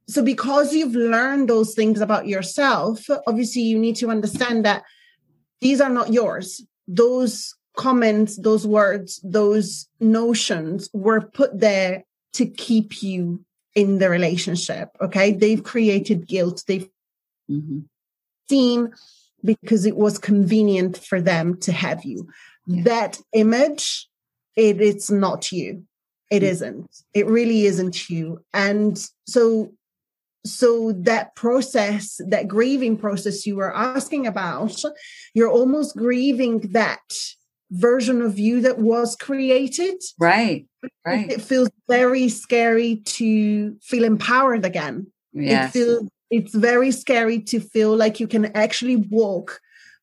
so 0.09 0.23
because 0.25 0.75
you've 0.75 0.96
learned 0.96 1.49
those 1.49 1.75
things 1.75 2.01
about 2.01 2.27
yourself, 2.27 3.07
obviously 3.29 3.62
you 3.62 3.79
need 3.79 3.94
to 3.96 4.11
understand 4.11 4.64
that 4.64 4.83
these 5.61 5.81
are 5.81 5.90
not 5.90 6.12
yours. 6.12 6.64
Those 6.88 7.55
comments, 7.81 8.37
those 8.37 8.66
words, 8.66 9.21
those 9.25 9.88
notions 10.01 10.90
were 10.93 11.23
put 11.23 11.59
there 11.59 12.05
to 12.35 12.45
keep 12.45 13.03
you 13.03 13.43
in 13.75 13.99
the 13.99 14.11
relationship. 14.11 14.90
Okay. 15.01 15.33
They've 15.33 15.64
created 15.64 16.29
guilt. 16.29 16.62
They've 16.69 16.90
mm-hmm. 17.51 17.81
seen 18.51 18.93
because 19.43 19.87
it 19.87 19.97
was 19.97 20.19
convenient 20.19 20.99
for 20.99 21.23
them 21.23 21.57
to 21.61 21.73
have 21.73 22.05
you. 22.05 22.29
Yeah. 22.66 22.83
That 22.85 23.19
image, 23.33 24.07
it, 24.57 24.83
it's 24.83 25.11
not 25.11 25.51
you. 25.51 25.85
It 26.31 26.43
mm-hmm. 26.43 26.53
isn't. 26.53 26.97
It 27.14 27.27
really 27.29 27.64
isn't 27.64 28.11
you. 28.11 28.45
And 28.53 29.03
so 29.27 29.73
so 30.45 30.93
that 30.93 31.35
process 31.35 32.21
that 32.29 32.49
grieving 32.49 32.97
process 32.97 33.47
you 33.47 33.57
were 33.57 33.77
asking 33.77 34.27
about 34.27 34.83
you're 35.35 35.51
almost 35.51 35.95
grieving 35.95 36.61
that 36.73 37.12
version 37.70 38.22
of 38.22 38.38
you 38.38 38.61
that 38.62 38.78
was 38.78 39.16
created. 39.16 40.00
Right 40.18 40.66
right. 41.04 41.30
It 41.30 41.42
feels 41.42 41.70
very 41.88 42.28
scary 42.28 42.96
to 42.96 43.76
feel 43.83 44.04
empowered 44.04 44.64
again. 44.64 45.06
Yes. 45.33 45.74
it 45.74 45.78
feels 45.78 46.09
it's 46.30 46.54
very 46.54 46.90
scary 46.90 47.40
to 47.40 47.61
feel 47.61 47.96
like 47.96 48.20
you 48.20 48.28
can 48.28 48.46
actually 48.56 48.96
walk 48.96 49.61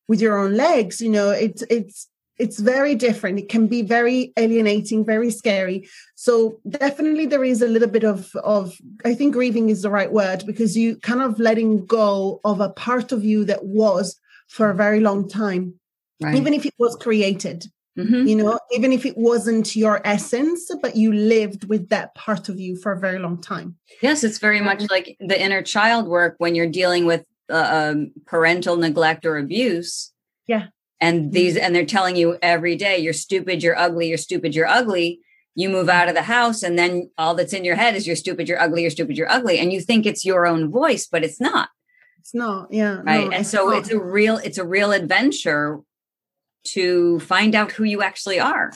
with 0.08 0.20
your 0.20 0.38
own 0.38 0.54
legs 0.54 1.00
you 1.00 1.08
know 1.10 1.30
it's 1.30 1.62
it's 1.70 2.08
it's 2.38 2.60
very 2.60 2.94
different. 2.94 3.40
It 3.40 3.48
can 3.48 3.66
be 3.66 3.82
very 3.82 4.32
alienating 4.36 5.04
very 5.04 5.28
scary. 5.28 5.88
So 6.14 6.60
definitely 6.68 7.26
there 7.26 7.42
is 7.42 7.62
a 7.62 7.66
little 7.66 7.88
bit 7.88 8.04
of 8.04 8.34
of 8.36 8.76
i 9.04 9.12
think 9.14 9.32
grieving 9.32 9.70
is 9.70 9.82
the 9.82 9.90
right 9.90 10.12
word 10.12 10.44
because 10.46 10.76
you 10.76 10.96
kind 10.96 11.20
of 11.20 11.40
letting 11.40 11.84
go 11.84 12.40
of 12.44 12.60
a 12.60 12.70
part 12.70 13.12
of 13.12 13.24
you 13.24 13.44
that 13.46 13.64
was 13.64 14.16
for 14.46 14.70
a 14.70 14.74
very 14.74 15.00
long 15.00 15.28
time 15.28 15.77
right. 16.22 16.34
even 16.34 16.54
if 16.54 16.66
it 16.66 16.74
was 16.78 16.96
created 16.96 17.66
mm-hmm. 17.98 18.26
you 18.26 18.36
know 18.36 18.58
even 18.72 18.92
if 18.92 19.04
it 19.04 19.16
wasn't 19.16 19.74
your 19.76 20.00
essence 20.04 20.70
but 20.82 20.96
you 20.96 21.12
lived 21.12 21.68
with 21.68 21.88
that 21.88 22.14
part 22.14 22.48
of 22.48 22.58
you 22.58 22.76
for 22.76 22.92
a 22.92 23.00
very 23.00 23.18
long 23.18 23.40
time 23.40 23.76
yes 24.02 24.24
it's 24.24 24.38
very 24.38 24.60
much 24.60 24.82
like 24.90 25.16
the 25.20 25.40
inner 25.40 25.62
child 25.62 26.06
work 26.06 26.34
when 26.38 26.54
you're 26.54 26.66
dealing 26.66 27.04
with 27.04 27.24
uh, 27.50 27.92
um, 27.92 28.12
parental 28.26 28.76
neglect 28.76 29.24
or 29.24 29.38
abuse 29.38 30.12
yeah 30.46 30.66
and 31.00 31.32
these 31.32 31.54
mm-hmm. 31.54 31.64
and 31.64 31.74
they're 31.74 31.86
telling 31.86 32.16
you 32.16 32.38
every 32.42 32.76
day 32.76 32.98
you're 32.98 33.12
stupid 33.12 33.62
you're 33.62 33.78
ugly 33.78 34.08
you're 34.08 34.18
stupid 34.18 34.54
you're 34.54 34.66
ugly 34.66 35.20
you 35.54 35.68
move 35.68 35.88
out 35.88 36.08
of 36.08 36.14
the 36.14 36.22
house 36.22 36.62
and 36.62 36.78
then 36.78 37.10
all 37.18 37.34
that's 37.34 37.52
in 37.52 37.64
your 37.64 37.74
head 37.74 37.96
is 37.96 38.06
you're 38.06 38.14
stupid 38.14 38.48
you're 38.48 38.60
ugly 38.60 38.82
you're 38.82 38.90
stupid 38.90 39.16
you're 39.16 39.30
ugly 39.30 39.58
and 39.58 39.72
you 39.72 39.80
think 39.80 40.06
it's 40.06 40.24
your 40.24 40.46
own 40.46 40.70
voice 40.70 41.08
but 41.10 41.24
it's 41.24 41.40
not 41.40 41.68
it's 42.18 42.34
not 42.34 42.68
yeah 42.70 43.00
right 43.04 43.28
no, 43.28 43.30
and 43.32 43.46
so 43.46 43.66
not. 43.66 43.78
it's 43.78 43.90
a 43.90 43.98
real 43.98 44.36
it's 44.38 44.58
a 44.58 44.64
real 44.64 44.92
adventure 44.92 45.80
to 46.64 47.20
find 47.20 47.54
out 47.54 47.72
who 47.72 47.84
you 47.84 48.02
actually 48.02 48.40
are. 48.40 48.72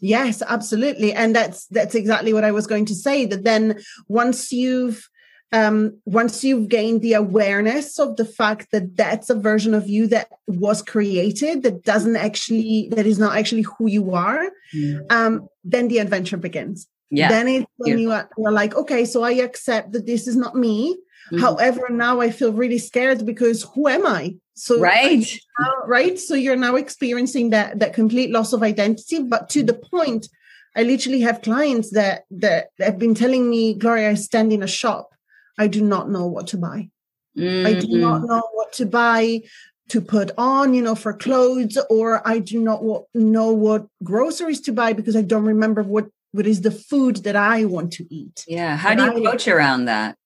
Yes 0.00 0.42
absolutely. 0.46 1.12
And 1.12 1.34
that's 1.34 1.66
that's 1.68 1.94
exactly 1.94 2.32
what 2.32 2.44
i 2.44 2.52
was 2.52 2.66
going 2.66 2.86
to 2.86 2.94
say 2.94 3.24
that 3.26 3.44
then 3.44 3.80
once 4.08 4.52
you've 4.52 5.08
um, 5.52 6.00
once 6.04 6.42
you've 6.42 6.68
gained 6.68 7.00
the 7.00 7.12
awareness 7.12 8.00
of 8.00 8.16
the 8.16 8.24
fact 8.24 8.72
that 8.72 8.96
that's 8.96 9.30
a 9.30 9.36
version 9.36 9.72
of 9.72 9.88
you 9.88 10.08
that 10.08 10.28
was 10.48 10.82
created 10.82 11.62
that 11.62 11.84
doesn't 11.84 12.16
actually 12.16 12.88
that 12.90 13.06
is 13.06 13.20
not 13.20 13.36
actually 13.36 13.62
who 13.62 13.86
you 13.86 14.12
are 14.14 14.50
mm. 14.74 15.12
um, 15.12 15.46
then 15.62 15.86
the 15.88 15.98
adventure 15.98 16.36
begins. 16.36 16.88
Yeah. 17.10 17.28
Then 17.28 17.46
it's 17.46 17.66
when 17.76 17.98
you 18.00 18.10
are, 18.10 18.28
you're 18.36 18.50
like 18.50 18.74
okay 18.74 19.04
so 19.04 19.22
i 19.22 19.32
accept 19.32 19.92
that 19.92 20.06
this 20.06 20.26
is 20.26 20.36
not 20.36 20.56
me. 20.56 20.96
Mm. 21.32 21.40
however 21.40 21.88
now 21.88 22.20
i 22.20 22.30
feel 22.30 22.52
really 22.52 22.76
scared 22.78 23.24
because 23.24 23.62
who 23.74 23.88
am 23.88 24.04
i 24.04 24.34
so 24.54 24.78
right 24.78 25.38
right 25.86 26.18
so 26.18 26.34
you're 26.34 26.56
now 26.56 26.76
experiencing 26.76 27.50
that 27.50 27.78
that 27.78 27.92
complete 27.92 28.30
loss 28.30 28.52
of 28.52 28.62
identity 28.62 29.22
but 29.22 29.48
to 29.48 29.62
the 29.62 29.74
point 29.74 30.28
i 30.76 30.82
literally 30.82 31.20
have 31.20 31.42
clients 31.42 31.90
that 31.90 32.24
that 32.30 32.68
have 32.78 32.98
been 32.98 33.14
telling 33.14 33.50
me 33.50 33.74
gloria 33.74 34.10
i 34.10 34.14
stand 34.14 34.52
in 34.52 34.62
a 34.62 34.66
shop 34.66 35.14
I 35.58 35.66
do 35.66 35.82
not 35.82 36.10
know 36.10 36.26
what 36.26 36.48
to 36.48 36.58
buy. 36.58 36.90
Mm-hmm. 37.36 37.66
I 37.66 37.72
do 37.74 37.98
not 37.98 38.18
mm-hmm. 38.18 38.26
know 38.26 38.42
what 38.52 38.72
to 38.74 38.86
buy 38.86 39.42
to 39.90 40.00
put 40.00 40.30
on, 40.38 40.72
you 40.72 40.82
know, 40.82 40.94
for 40.94 41.12
clothes, 41.12 41.78
or 41.90 42.26
I 42.26 42.38
do 42.38 42.58
not 42.58 42.82
know 43.14 43.52
what 43.52 43.86
groceries 44.02 44.60
to 44.62 44.72
buy 44.72 44.92
because 44.92 45.16
I 45.16 45.22
don't 45.22 45.44
remember 45.44 45.82
what 45.82 46.06
what 46.32 46.46
is 46.46 46.62
the 46.62 46.70
food 46.70 47.16
that 47.18 47.36
I 47.36 47.64
want 47.64 47.92
to 47.94 48.06
eat. 48.12 48.44
Yeah, 48.48 48.76
how 48.76 48.94
do 48.94 49.04
you 49.04 49.28
coach 49.28 49.46
around 49.46 49.84
that? 49.84 50.16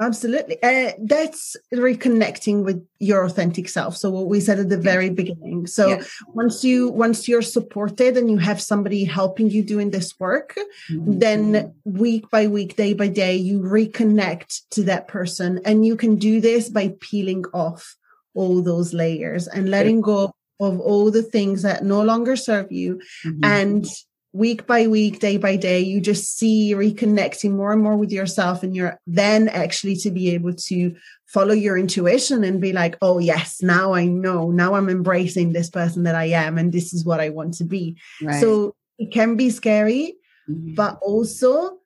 Absolutely. 0.00 0.56
Uh, 0.62 0.92
that's 1.02 1.56
reconnecting 1.74 2.64
with 2.64 2.82
your 2.98 3.24
authentic 3.24 3.68
self. 3.68 3.96
So 3.96 4.10
what 4.10 4.28
we 4.28 4.40
said 4.40 4.58
at 4.58 4.70
the 4.70 4.78
very 4.78 5.10
beginning. 5.10 5.66
So 5.66 5.88
yes. 5.88 6.16
once 6.28 6.64
you 6.64 6.88
once 6.88 7.28
you're 7.28 7.42
supported 7.42 8.16
and 8.16 8.30
you 8.30 8.38
have 8.38 8.62
somebody 8.62 9.04
helping 9.04 9.50
you 9.50 9.62
doing 9.62 9.90
this 9.90 10.18
work, 10.18 10.56
mm-hmm. 10.90 11.18
then 11.18 11.74
week 11.84 12.30
by 12.30 12.46
week, 12.46 12.76
day 12.76 12.94
by 12.94 13.08
day, 13.08 13.36
you 13.36 13.60
reconnect 13.60 14.62
to 14.70 14.84
that 14.84 15.06
person. 15.06 15.60
And 15.66 15.84
you 15.84 15.96
can 15.96 16.16
do 16.16 16.40
this 16.40 16.70
by 16.70 16.94
peeling 17.00 17.44
off 17.52 17.96
all 18.34 18.62
those 18.62 18.94
layers 18.94 19.48
and 19.48 19.68
letting 19.68 20.00
go 20.00 20.32
of 20.60 20.80
all 20.80 21.10
the 21.10 21.22
things 21.22 21.62
that 21.62 21.84
no 21.84 22.02
longer 22.02 22.36
serve 22.36 22.72
you 22.72 23.00
mm-hmm. 23.24 23.44
and 23.44 23.86
week 24.32 24.66
by 24.66 24.86
week, 24.86 25.18
day 25.18 25.36
by 25.36 25.56
day, 25.56 25.80
you 25.80 26.00
just 26.00 26.38
see 26.38 26.74
reconnecting 26.74 27.52
more 27.52 27.72
and 27.72 27.82
more 27.82 27.96
with 27.96 28.12
yourself. 28.12 28.62
And 28.62 28.74
you're 28.74 28.98
then 29.06 29.48
actually 29.48 29.96
to 29.96 30.10
be 30.10 30.30
able 30.30 30.54
to 30.54 30.94
follow 31.26 31.52
your 31.54 31.76
intuition 31.76 32.44
and 32.44 32.60
be 32.60 32.72
like, 32.72 32.96
oh, 33.02 33.18
yes, 33.18 33.62
now 33.62 33.92
I 33.92 34.06
know. 34.06 34.50
Now 34.50 34.74
I'm 34.74 34.88
embracing 34.88 35.52
this 35.52 35.70
person 35.70 36.04
that 36.04 36.14
I 36.14 36.26
am. 36.26 36.58
And 36.58 36.72
this 36.72 36.92
is 36.92 37.04
what 37.04 37.20
I 37.20 37.30
want 37.30 37.54
to 37.54 37.64
be. 37.64 37.96
Right. 38.22 38.40
So 38.40 38.74
it 38.98 39.12
can 39.12 39.36
be 39.36 39.50
scary, 39.50 40.14
mm-hmm. 40.48 40.74
but 40.74 40.98
also, 41.02 41.78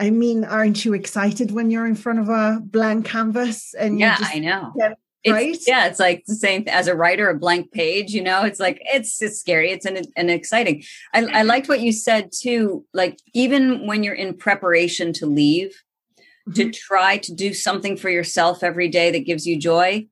I 0.00 0.10
mean, 0.10 0.44
aren't 0.44 0.84
you 0.84 0.92
excited 0.92 1.50
when 1.50 1.70
you're 1.70 1.86
in 1.86 1.94
front 1.94 2.18
of 2.18 2.28
a 2.28 2.60
blank 2.62 3.06
canvas 3.06 3.74
and 3.74 3.98
yeah, 3.98 4.16
I 4.20 4.38
know. 4.40 4.72
It's, 5.24 5.32
right? 5.32 5.58
Yeah, 5.66 5.86
it's 5.86 5.98
like 5.98 6.24
the 6.26 6.34
same 6.34 6.64
as 6.66 6.86
a 6.86 6.94
writer, 6.94 7.30
a 7.30 7.38
blank 7.38 7.72
page. 7.72 8.12
You 8.12 8.22
know, 8.22 8.42
it's 8.42 8.60
like 8.60 8.80
it's 8.84 9.20
it's 9.22 9.40
scary. 9.40 9.70
It's 9.70 9.86
an, 9.86 10.02
an 10.16 10.28
exciting. 10.28 10.84
I, 11.14 11.24
I 11.24 11.42
liked 11.42 11.68
what 11.68 11.80
you 11.80 11.92
said 11.92 12.30
too. 12.30 12.84
Like 12.92 13.18
even 13.32 13.86
when 13.86 14.04
you're 14.04 14.14
in 14.14 14.36
preparation 14.36 15.14
to 15.14 15.26
leave, 15.26 15.82
mm-hmm. 16.46 16.52
to 16.52 16.70
try 16.70 17.16
to 17.18 17.34
do 17.34 17.54
something 17.54 17.96
for 17.96 18.10
yourself 18.10 18.62
every 18.62 18.88
day 18.88 19.10
that 19.12 19.24
gives 19.24 19.46
you 19.46 19.58
joy. 19.58 20.06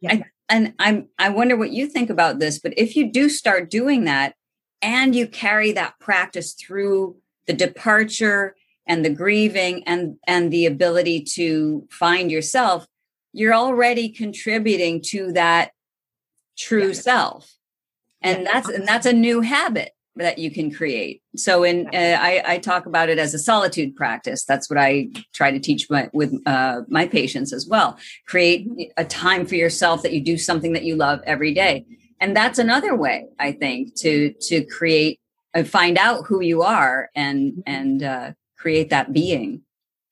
Yeah. 0.00 0.12
I, 0.12 0.24
and 0.48 0.74
I'm 0.78 1.08
I 1.18 1.30
wonder 1.30 1.56
what 1.56 1.72
you 1.72 1.88
think 1.88 2.08
about 2.08 2.38
this. 2.38 2.60
But 2.60 2.74
if 2.76 2.94
you 2.94 3.10
do 3.10 3.28
start 3.28 3.68
doing 3.68 4.04
that, 4.04 4.34
and 4.80 5.14
you 5.14 5.26
carry 5.26 5.72
that 5.72 5.98
practice 5.98 6.52
through 6.52 7.16
the 7.46 7.52
departure 7.52 8.54
and 8.86 9.04
the 9.04 9.10
grieving 9.10 9.82
and 9.84 10.16
and 10.26 10.52
the 10.52 10.66
ability 10.66 11.22
to 11.22 11.86
find 11.90 12.30
yourself 12.30 12.86
you're 13.32 13.54
already 13.54 14.08
contributing 14.08 15.00
to 15.06 15.32
that 15.32 15.72
true 16.56 16.88
yeah. 16.88 16.92
self. 16.92 17.56
And 18.22 18.42
yeah. 18.42 18.52
that's 18.52 18.68
and 18.68 18.86
that's 18.86 19.06
a 19.06 19.12
new 19.12 19.40
habit 19.40 19.92
that 20.16 20.38
you 20.38 20.50
can 20.50 20.70
create. 20.72 21.22
So 21.36 21.64
in 21.64 21.86
uh, 21.86 22.18
I, 22.20 22.42
I, 22.46 22.58
talk 22.58 22.84
about 22.84 23.08
it 23.08 23.18
as 23.18 23.32
a 23.32 23.38
solitude 23.38 23.96
practice. 23.96 24.44
That's 24.44 24.68
what 24.68 24.78
i 24.78 25.08
try 25.32 25.50
to 25.50 25.58
teach 25.58 25.88
my, 25.88 26.10
with 26.12 26.34
uh, 26.46 26.82
my 26.88 27.06
patients 27.06 27.50
as 27.52 27.66
well. 27.66 27.96
Create 28.26 28.68
a 28.98 29.04
time 29.06 29.46
for 29.46 29.54
yourself 29.54 30.02
that 30.02 30.12
you 30.12 30.20
do 30.20 30.36
something 30.36 30.74
that 30.74 30.84
you 30.84 30.96
love 30.96 31.20
every 31.24 31.54
day. 31.54 31.86
And 32.20 32.36
that's 32.36 32.58
another 32.58 32.94
way 32.94 33.26
i 33.40 33.50
think 33.50 33.94
to 33.96 34.32
to 34.42 34.64
create 34.66 35.18
and 35.54 35.66
uh, 35.66 35.68
find 35.68 35.98
out 35.98 36.26
who 36.26 36.40
you 36.40 36.62
are 36.62 37.10
and 37.14 37.52
mm-hmm. 37.52 37.60
and 37.66 38.02
uh, 38.02 38.32
create 38.56 38.90
that 38.90 39.12
being 39.12 39.62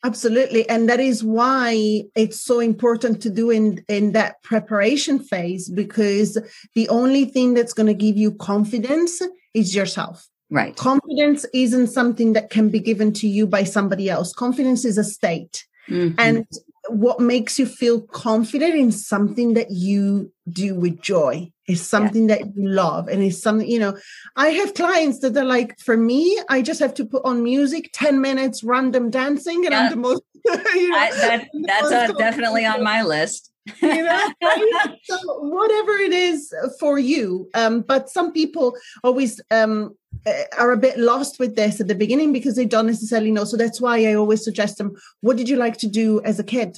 Absolutely. 0.02 0.68
And 0.68 0.88
that 0.88 1.00
is 1.00 1.22
why 1.22 2.04
it's 2.14 2.40
so 2.40 2.60
important 2.60 3.20
to 3.22 3.30
do 3.30 3.50
in, 3.50 3.84
in 3.88 4.12
that 4.12 4.42
preparation 4.42 5.18
phase, 5.18 5.68
because 5.68 6.38
the 6.74 6.88
only 6.88 7.26
thing 7.26 7.54
that's 7.54 7.74
going 7.74 7.86
to 7.86 7.94
give 7.94 8.16
you 8.16 8.32
confidence 8.32 9.20
is 9.52 9.74
yourself. 9.74 10.26
Right. 10.50 10.74
Confidence 10.74 11.44
isn't 11.52 11.88
something 11.88 12.32
that 12.32 12.50
can 12.50 12.70
be 12.70 12.80
given 12.80 13.12
to 13.14 13.28
you 13.28 13.46
by 13.46 13.64
somebody 13.64 14.08
else. 14.08 14.32
Confidence 14.32 14.84
is 14.84 14.98
a 14.98 15.04
state. 15.04 15.66
Mm-hmm. 15.88 16.18
And 16.18 16.46
what 16.88 17.20
makes 17.20 17.58
you 17.58 17.66
feel 17.66 18.00
confident 18.00 18.74
in 18.74 18.92
something 18.92 19.54
that 19.54 19.70
you 19.70 20.32
do 20.48 20.74
with 20.74 21.00
joy 21.00 21.52
is 21.70 21.86
something 21.86 22.28
yeah. 22.28 22.36
that 22.36 22.56
you 22.56 22.68
love 22.68 23.08
and 23.08 23.22
it's 23.22 23.40
something 23.40 23.68
you 23.68 23.78
know 23.78 23.96
i 24.36 24.48
have 24.48 24.74
clients 24.74 25.20
that 25.20 25.36
are 25.36 25.44
like 25.44 25.78
for 25.78 25.96
me 25.96 26.40
i 26.48 26.60
just 26.60 26.80
have 26.80 26.94
to 26.94 27.04
put 27.04 27.24
on 27.24 27.42
music 27.42 27.90
10 27.92 28.20
minutes 28.20 28.64
random 28.64 29.10
dancing 29.10 29.64
and 29.64 29.72
yeah. 29.72 29.80
i'm 29.80 29.90
the 29.90 29.96
most 29.96 30.22
you 30.44 30.88
know, 30.90 30.98
I, 30.98 31.10
that, 31.12 31.48
that's 31.66 31.92
uh, 31.92 32.12
definitely 32.12 32.64
on 32.64 32.82
my 32.82 33.02
list 33.02 33.52
you 33.82 34.02
know 34.02 34.32
so 35.04 35.16
whatever 35.40 35.92
it 35.92 36.12
is 36.12 36.52
for 36.78 36.98
you 36.98 37.48
um 37.54 37.82
but 37.82 38.08
some 38.08 38.32
people 38.32 38.74
always 39.04 39.40
um 39.50 39.94
uh, 40.26 40.42
are 40.58 40.72
a 40.72 40.76
bit 40.76 40.98
lost 40.98 41.38
with 41.38 41.56
this 41.56 41.80
at 41.80 41.86
the 41.86 41.94
beginning 41.94 42.32
because 42.32 42.56
they 42.56 42.64
don't 42.64 42.86
necessarily 42.86 43.30
know 43.30 43.44
so 43.44 43.56
that's 43.56 43.80
why 43.80 43.98
i 44.06 44.14
always 44.14 44.42
suggest 44.42 44.78
them 44.78 44.96
what 45.20 45.36
did 45.36 45.48
you 45.48 45.56
like 45.56 45.76
to 45.76 45.86
do 45.86 46.20
as 46.22 46.38
a 46.38 46.44
kid 46.44 46.76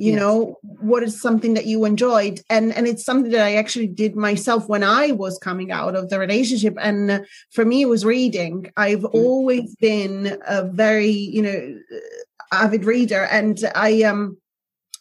you 0.00 0.12
yes. 0.12 0.20
know 0.20 0.56
what 0.62 1.02
is 1.02 1.20
something 1.20 1.52
that 1.54 1.66
you 1.66 1.84
enjoyed 1.84 2.40
and 2.48 2.72
and 2.72 2.86
it's 2.88 3.04
something 3.04 3.30
that 3.30 3.44
i 3.44 3.54
actually 3.56 3.86
did 3.86 4.16
myself 4.16 4.66
when 4.66 4.82
i 4.82 5.12
was 5.12 5.38
coming 5.38 5.70
out 5.70 5.94
of 5.94 6.08
the 6.08 6.18
relationship 6.18 6.74
and 6.80 7.24
for 7.50 7.64
me 7.66 7.82
it 7.82 7.88
was 7.88 8.04
reading 8.04 8.70
i've 8.78 9.00
mm. 9.00 9.14
always 9.14 9.76
been 9.76 10.38
a 10.48 10.64
very 10.64 11.10
you 11.10 11.42
know 11.42 11.78
avid 12.50 12.84
reader 12.84 13.24
and 13.30 13.70
i 13.74 14.02
um 14.02 14.38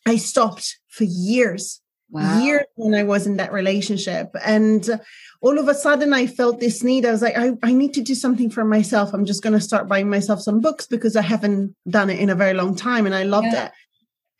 i 0.05 0.17
stopped 0.17 0.77
for 0.89 1.05
years 1.05 1.79
wow. 2.09 2.41
years 2.41 2.65
when 2.75 2.93
i 2.93 3.03
was 3.03 3.25
in 3.25 3.38
that 3.38 3.53
relationship 3.53 4.29
and 4.43 4.99
all 5.41 5.57
of 5.57 5.69
a 5.69 5.73
sudden 5.73 6.13
i 6.13 6.27
felt 6.27 6.59
this 6.59 6.83
need 6.83 7.05
i 7.05 7.12
was 7.12 7.21
like 7.21 7.38
i, 7.38 7.51
I 7.63 7.71
need 7.71 7.93
to 7.93 8.01
do 8.01 8.15
something 8.15 8.49
for 8.49 8.65
myself 8.65 9.13
i'm 9.13 9.25
just 9.25 9.43
going 9.43 9.53
to 9.53 9.62
start 9.62 9.88
buying 9.88 10.09
myself 10.09 10.41
some 10.41 10.59
books 10.59 10.88
because 10.88 11.15
i 11.15 11.21
haven't 11.21 11.73
done 11.88 12.09
it 12.09 12.19
in 12.19 12.29
a 12.29 12.35
very 12.35 12.53
long 12.53 12.75
time 12.75 13.05
and 13.05 13.15
i 13.15 13.23
loved 13.23 13.53
yeah. 13.53 13.67
it 13.67 13.71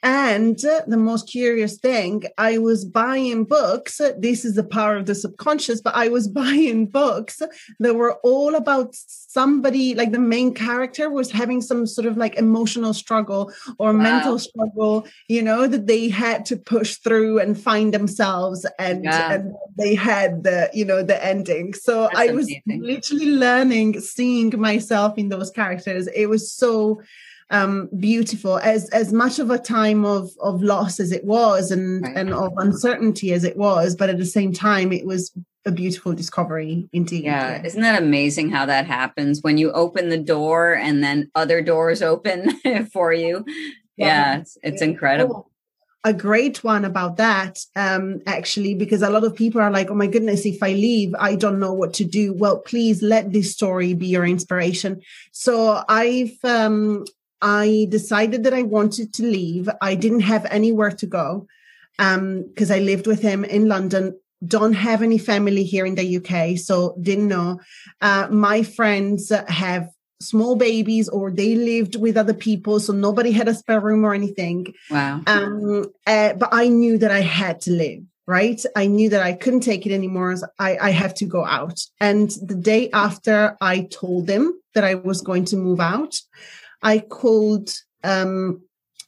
and 0.02 0.58
the 0.58 0.98
most 0.98 1.28
curious 1.28 1.78
thing, 1.78 2.24
I 2.38 2.58
was 2.58 2.86
buying 2.86 3.44
books. 3.44 4.00
This 4.18 4.46
is 4.46 4.56
the 4.56 4.64
power 4.64 4.96
of 4.96 5.06
the 5.06 5.16
subconscious, 5.16 5.82
but 5.82 5.94
I 5.94 6.08
was 6.08 6.28
buying 6.44 6.88
books 6.88 7.42
that 7.80 7.96
were 7.96 8.14
all 8.24 8.56
about 8.56 8.96
somebody, 8.96 9.96
like 9.96 10.12
the 10.12 10.20
main 10.20 10.54
character 10.54 11.10
was 11.10 11.32
having 11.32 11.62
some 11.62 11.86
sort 11.86 12.08
of 12.08 12.16
like 12.16 12.36
emotional 12.36 12.94
struggle 12.94 13.52
or 13.78 13.92
wow. 13.92 14.02
mental 14.02 14.40
struggle, 14.40 15.06
you 15.28 15.42
know, 15.42 15.68
that 15.68 15.88
they 15.88 16.08
had 16.08 16.46
to 16.46 16.56
push 16.56 16.96
through 16.96 17.40
and 17.40 17.60
find 17.60 17.94
themselves 17.94 18.66
and, 18.80 19.04
yeah. 19.04 19.34
and 19.34 19.54
they 19.78 19.96
had 19.96 20.44
the, 20.44 20.70
you 20.74 20.86
know, 20.86 21.04
the 21.04 21.24
ending. 21.24 21.74
So 21.74 22.04
That's 22.04 22.20
I 22.20 22.32
was 22.32 22.46
amazing. 22.46 22.84
literally 22.84 23.32
learning, 23.32 24.00
seeing 24.00 24.58
myself 24.58 25.18
in 25.18 25.28
those 25.28 25.52
characters. 25.52 26.08
It 26.08 26.28
was 26.28 26.52
so 26.52 27.02
um, 27.52 27.90
beautiful 27.98 28.60
as 28.60 28.90
as 28.90 29.12
much 29.12 29.40
of 29.40 29.50
a 29.50 29.58
time 29.58 30.06
of 30.06 30.30
of 30.40 30.62
loss 30.62 31.00
as 31.00 31.12
it 31.12 31.26
was 31.26 31.72
and 31.72 32.04
right. 32.04 32.16
and 32.16 32.34
of 32.34 32.54
uncertainty 32.58 33.34
as 33.34 33.44
it 33.44 33.58
was 33.58 33.96
but 33.96 34.10
at 34.10 34.18
the 34.18 34.26
same 34.26 34.54
time 34.54 34.92
it 34.92 35.06
was 35.06 35.32
a 35.66 35.72
beautiful 35.72 36.14
discovery 36.14 36.90
indeed. 36.94 37.26
Yeah. 37.26 37.62
Isn't 37.64 37.82
that 37.82 38.02
amazing 38.02 38.50
how 38.50 38.66
that 38.66 38.86
happens 38.86 39.42
when 39.42 39.58
you 39.58 39.72
open 39.72 40.10
the 40.10 40.18
door 40.18 40.74
and 40.74 41.04
then 41.04 41.30
other 41.36 41.62
doors 41.62 42.02
open 42.02 42.60
for 42.94 43.14
you? 43.14 43.46
Yeah, 43.98 44.08
yeah 44.08 44.38
it's, 44.40 44.58
it's 44.64 44.82
incredible. 44.82 45.52
A 46.06 46.14
great 46.14 46.64
one 46.64 46.86
about 46.86 47.18
that 47.18 47.60
um 47.76 48.22
actually 48.26 48.74
because 48.74 49.02
a 49.02 49.10
lot 49.10 49.26
of 49.26 49.36
people 49.36 49.60
are 49.60 49.70
like 49.72 49.90
oh 49.92 49.96
my 49.96 50.08
goodness 50.08 50.46
if 50.46 50.64
i 50.64 50.70
leave 50.70 51.14
i 51.20 51.36
don't 51.36 51.60
know 51.60 51.74
what 51.74 51.94
to 51.96 52.06
do. 52.06 52.34
Well 52.34 52.60
please 52.60 53.02
let 53.02 53.34
this 53.34 53.52
story 53.52 53.94
be 53.94 54.08
your 54.08 54.26
inspiration. 54.26 55.02
So 55.34 55.84
i've 55.90 56.38
um 56.44 57.04
I 57.42 57.88
decided 57.90 58.44
that 58.44 58.54
I 58.54 58.64
wanted 58.64 59.14
to 59.14 59.24
leave. 59.24 59.70
I 59.82 59.96
didn't 59.96 60.22
have 60.22 60.46
anywhere 60.46 60.92
to 60.92 61.06
go 61.06 61.48
because 61.98 62.72
um, 62.72 62.76
I 62.76 62.80
lived 62.80 63.08
with 63.08 63.22
him 63.22 63.44
in 63.44 63.68
London. 63.68 64.18
Don't 64.46 64.74
have 64.74 65.02
any 65.02 65.18
family 65.18 65.64
here 65.64 65.86
in 65.86 65.96
the 65.96 66.18
UK, 66.18 66.58
so 66.58 66.96
didn't 67.02 67.28
know. 67.28 67.60
Uh, 68.02 68.28
my 68.30 68.64
friends 68.64 69.32
have 69.48 69.90
small 70.22 70.56
babies 70.56 71.10
or 71.10 71.32
they 71.32 71.56
lived 71.56 71.96
with 71.96 72.16
other 72.18 72.34
people, 72.34 72.80
so 72.80 72.94
nobody 72.94 73.32
had 73.32 73.48
a 73.48 73.54
spare 73.54 73.82
room 73.82 74.06
or 74.06 74.14
anything. 74.14 74.74
Wow. 74.90 75.22
Um, 75.28 75.86
uh, 76.08 76.34
but 76.34 76.50
I 76.52 76.68
knew 76.70 76.98
that 76.98 77.12
I 77.12 77.22
had 77.22 77.62
to 77.62 77.72
live 77.72 78.04
right? 78.30 78.64
I 78.76 78.86
knew 78.86 79.10
that 79.10 79.24
I 79.24 79.34
couldn't 79.34 79.62
take 79.62 79.88
it 79.88 79.92
anymore. 79.92 80.36
So 80.36 80.46
I, 80.60 80.78
I 80.78 80.90
have 80.92 81.16
to 81.16 81.26
go 81.26 81.44
out. 81.44 81.80
And 82.00 82.30
the 82.44 82.54
day 82.54 82.92
after 82.92 83.58
I 83.60 83.88
told 83.90 84.28
them 84.28 84.54
that 84.76 84.84
I 84.84 84.94
was 84.94 85.22
going 85.22 85.46
to 85.46 85.58
move 85.58 85.80
out, 85.80 86.14
I 86.82 87.00
called 87.00 87.72
um, 88.04 88.62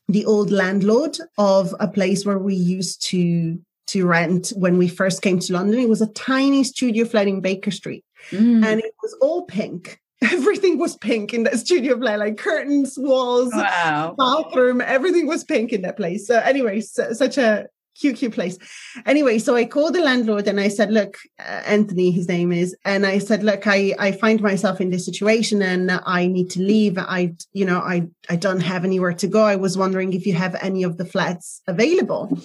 the 0.08 0.26
old 0.26 0.52
landlord 0.52 1.18
of 1.38 1.74
a 1.80 1.88
place 1.88 2.26
where 2.26 2.40
we 2.40 2.56
used 2.56 3.02
to 3.08 3.60
to 3.88 4.06
rent 4.06 4.54
when 4.56 4.78
we 4.78 4.88
first 4.88 5.22
came 5.22 5.40
to 5.40 5.54
London. 5.54 5.80
It 5.80 5.90
was 5.90 6.02
a 6.02 6.08
tiny 6.14 6.64
studio 6.64 7.06
flat 7.06 7.28
in 7.28 7.42
Baker 7.42 7.72
Street, 7.72 8.06
mm. 8.30 8.64
and 8.66 8.80
it 8.80 8.94
was 9.02 9.14
all 9.22 9.46
pink. 9.46 10.00
Everything 10.22 10.78
was 10.78 10.96
pink 10.98 11.34
in 11.34 11.44
that 11.44 11.60
studio 11.60 11.98
flat, 11.98 12.20
like 12.20 12.38
curtains, 12.38 12.96
walls, 12.98 13.52
wow. 13.54 14.14
bathroom, 14.18 14.80
everything 14.80 15.26
was 15.26 15.44
pink 15.44 15.74
in 15.74 15.82
that 15.82 15.98
place. 15.98 16.28
So, 16.28 16.40
anyway, 16.40 16.80
so, 16.82 17.12
such 17.14 17.40
a 17.40 17.68
cute 18.00 18.34
place. 18.34 18.58
Anyway, 19.06 19.40
so 19.40 19.56
I 19.56 19.66
called 19.66 19.96
the 19.96 20.02
landlord 20.02 20.48
and 20.48 20.60
I 20.60 20.68
said, 20.68 20.92
look, 20.92 21.18
uh, 21.40 21.62
Anthony, 21.66 22.12
his 22.12 22.28
name 22.28 22.52
is, 22.52 22.76
and 22.86 23.06
I 23.06 23.18
said, 23.20 23.44
look, 23.44 23.68
I, 23.68 23.94
I 24.00 24.12
find 24.12 24.42
myself 24.42 24.82
in 24.82 24.90
this 24.90 25.06
situation 25.06 25.62
and 25.62 25.92
I 26.06 26.28
need 26.28 26.50
to 26.52 26.62
leave. 26.62 26.98
I, 26.98 27.34
you 27.54 27.66
know, 27.66 27.80
I, 27.80 28.08
I 28.30 28.36
don't 28.36 28.62
have 28.62 28.86
anywhere 28.86 29.14
to 29.14 29.28
go. 29.28 29.44
I 29.44 29.56
was 29.56 29.78
wondering 29.78 30.14
if 30.14 30.26
you 30.26 30.34
have 30.34 30.56
any 30.62 30.84
of 30.84 30.98
the 30.98 31.06
flats 31.06 31.62
available. 31.68 32.38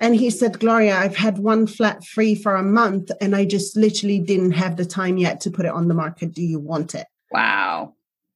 And 0.00 0.16
he 0.16 0.30
said, 0.30 0.60
Gloria, 0.60 0.96
I've 0.96 1.16
had 1.16 1.38
one 1.38 1.66
flat 1.66 2.04
free 2.04 2.34
for 2.34 2.56
a 2.56 2.62
month 2.62 3.10
and 3.20 3.36
I 3.36 3.44
just 3.44 3.76
literally 3.76 4.18
didn't 4.18 4.52
have 4.52 4.76
the 4.76 4.84
time 4.84 5.18
yet 5.18 5.40
to 5.42 5.50
put 5.50 5.66
it 5.66 5.72
on 5.72 5.88
the 5.88 5.94
market. 5.94 6.32
Do 6.32 6.42
you 6.42 6.58
want 6.58 6.94
it? 6.94 7.06
Wow. 7.30 7.93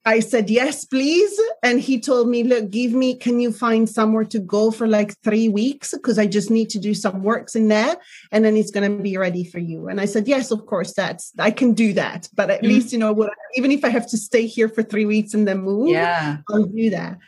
I 0.08 0.20
said, 0.20 0.48
yes, 0.48 0.86
please. 0.86 1.38
And 1.62 1.78
he 1.78 2.00
told 2.00 2.30
me, 2.30 2.42
look, 2.42 2.70
give 2.70 2.92
me, 2.92 3.14
can 3.14 3.40
you 3.40 3.52
find 3.52 3.86
somewhere 3.86 4.24
to 4.24 4.38
go 4.38 4.70
for 4.70 4.86
like 4.86 5.14
three 5.22 5.50
weeks? 5.50 5.92
Because 5.92 6.18
I 6.18 6.26
just 6.26 6.50
need 6.50 6.70
to 6.70 6.78
do 6.78 6.94
some 6.94 7.22
works 7.22 7.54
in 7.54 7.68
there 7.68 7.94
and 8.32 8.42
then 8.42 8.56
it's 8.56 8.70
going 8.70 8.90
to 8.90 9.02
be 9.02 9.18
ready 9.18 9.44
for 9.44 9.58
you. 9.58 9.88
And 9.88 10.00
I 10.00 10.06
said, 10.06 10.26
yes, 10.26 10.50
of 10.50 10.64
course, 10.64 10.94
that's, 10.94 11.32
I 11.38 11.50
can 11.50 11.74
do 11.74 11.92
that. 11.92 12.26
But 12.34 12.48
at 12.48 12.62
mm-hmm. 12.62 12.68
least, 12.68 12.90
you 12.90 12.98
know, 12.98 13.12
what, 13.12 13.34
even 13.54 13.70
if 13.70 13.84
I 13.84 13.90
have 13.90 14.08
to 14.08 14.16
stay 14.16 14.46
here 14.46 14.70
for 14.70 14.82
three 14.82 15.04
weeks 15.04 15.34
and 15.34 15.46
then 15.46 15.60
move, 15.60 15.90
yeah. 15.90 16.38
I'll 16.50 16.64
do 16.64 16.88
that. 16.88 17.18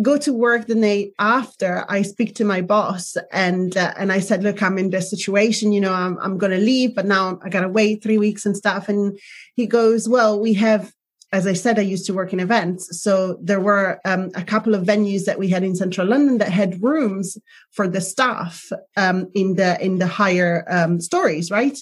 Go 0.00 0.16
to 0.18 0.32
work 0.32 0.68
the 0.68 0.76
night 0.76 1.10
after. 1.18 1.84
I 1.88 2.02
speak 2.02 2.36
to 2.36 2.44
my 2.44 2.60
boss 2.60 3.16
and 3.32 3.76
uh, 3.76 3.92
and 3.96 4.12
I 4.12 4.20
said, 4.20 4.44
"Look, 4.44 4.62
I'm 4.62 4.78
in 4.78 4.90
this 4.90 5.10
situation. 5.10 5.72
You 5.72 5.80
know, 5.80 5.92
I'm 5.92 6.16
I'm 6.20 6.38
going 6.38 6.52
to 6.52 6.64
leave, 6.64 6.94
but 6.94 7.06
now 7.06 7.40
I 7.42 7.48
got 7.48 7.62
to 7.62 7.68
wait 7.68 8.00
three 8.00 8.16
weeks 8.16 8.46
and 8.46 8.56
stuff." 8.56 8.88
And 8.88 9.18
he 9.56 9.66
goes, 9.66 10.08
"Well, 10.08 10.38
we 10.38 10.54
have 10.54 10.92
as 11.32 11.46
I 11.46 11.52
said, 11.52 11.78
I 11.78 11.82
used 11.82 12.06
to 12.06 12.14
work 12.14 12.32
in 12.32 12.40
events. 12.40 13.00
So 13.00 13.38
there 13.40 13.60
were 13.60 14.00
um, 14.04 14.30
a 14.34 14.42
couple 14.42 14.74
of 14.74 14.84
venues 14.84 15.26
that 15.26 15.38
we 15.38 15.48
had 15.48 15.62
in 15.62 15.76
central 15.76 16.08
London 16.08 16.38
that 16.38 16.50
had 16.50 16.82
rooms 16.82 17.38
for 17.70 17.86
the 17.86 18.00
staff 18.00 18.68
um, 18.96 19.30
in 19.34 19.54
the 19.54 19.80
in 19.84 19.98
the 19.98 20.08
higher 20.08 20.64
um, 20.68 21.00
stories, 21.00 21.50
right? 21.50 21.78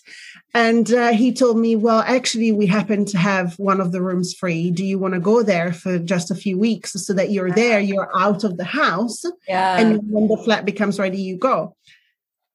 And 0.52 0.92
uh, 0.92 1.12
he 1.12 1.32
told 1.32 1.56
me, 1.56 1.76
well, 1.76 2.00
actually, 2.06 2.52
we 2.52 2.66
happen 2.66 3.06
to 3.06 3.18
have 3.18 3.58
one 3.58 3.80
of 3.80 3.92
the 3.92 4.02
rooms 4.02 4.34
free. 4.34 4.70
Do 4.70 4.84
you 4.84 4.98
want 4.98 5.14
to 5.14 5.20
go 5.20 5.42
there 5.42 5.72
for 5.72 5.98
just 5.98 6.30
a 6.30 6.34
few 6.34 6.58
weeks 6.58 6.92
so 6.92 7.14
that 7.14 7.30
you're 7.30 7.50
there, 7.50 7.80
you're 7.80 8.10
out 8.14 8.44
of 8.44 8.58
the 8.58 8.64
house, 8.64 9.22
yeah. 9.48 9.78
and 9.78 10.00
when 10.10 10.28
the 10.28 10.36
flat 10.36 10.66
becomes 10.66 10.98
ready, 10.98 11.22
you 11.22 11.38
go. 11.38 11.74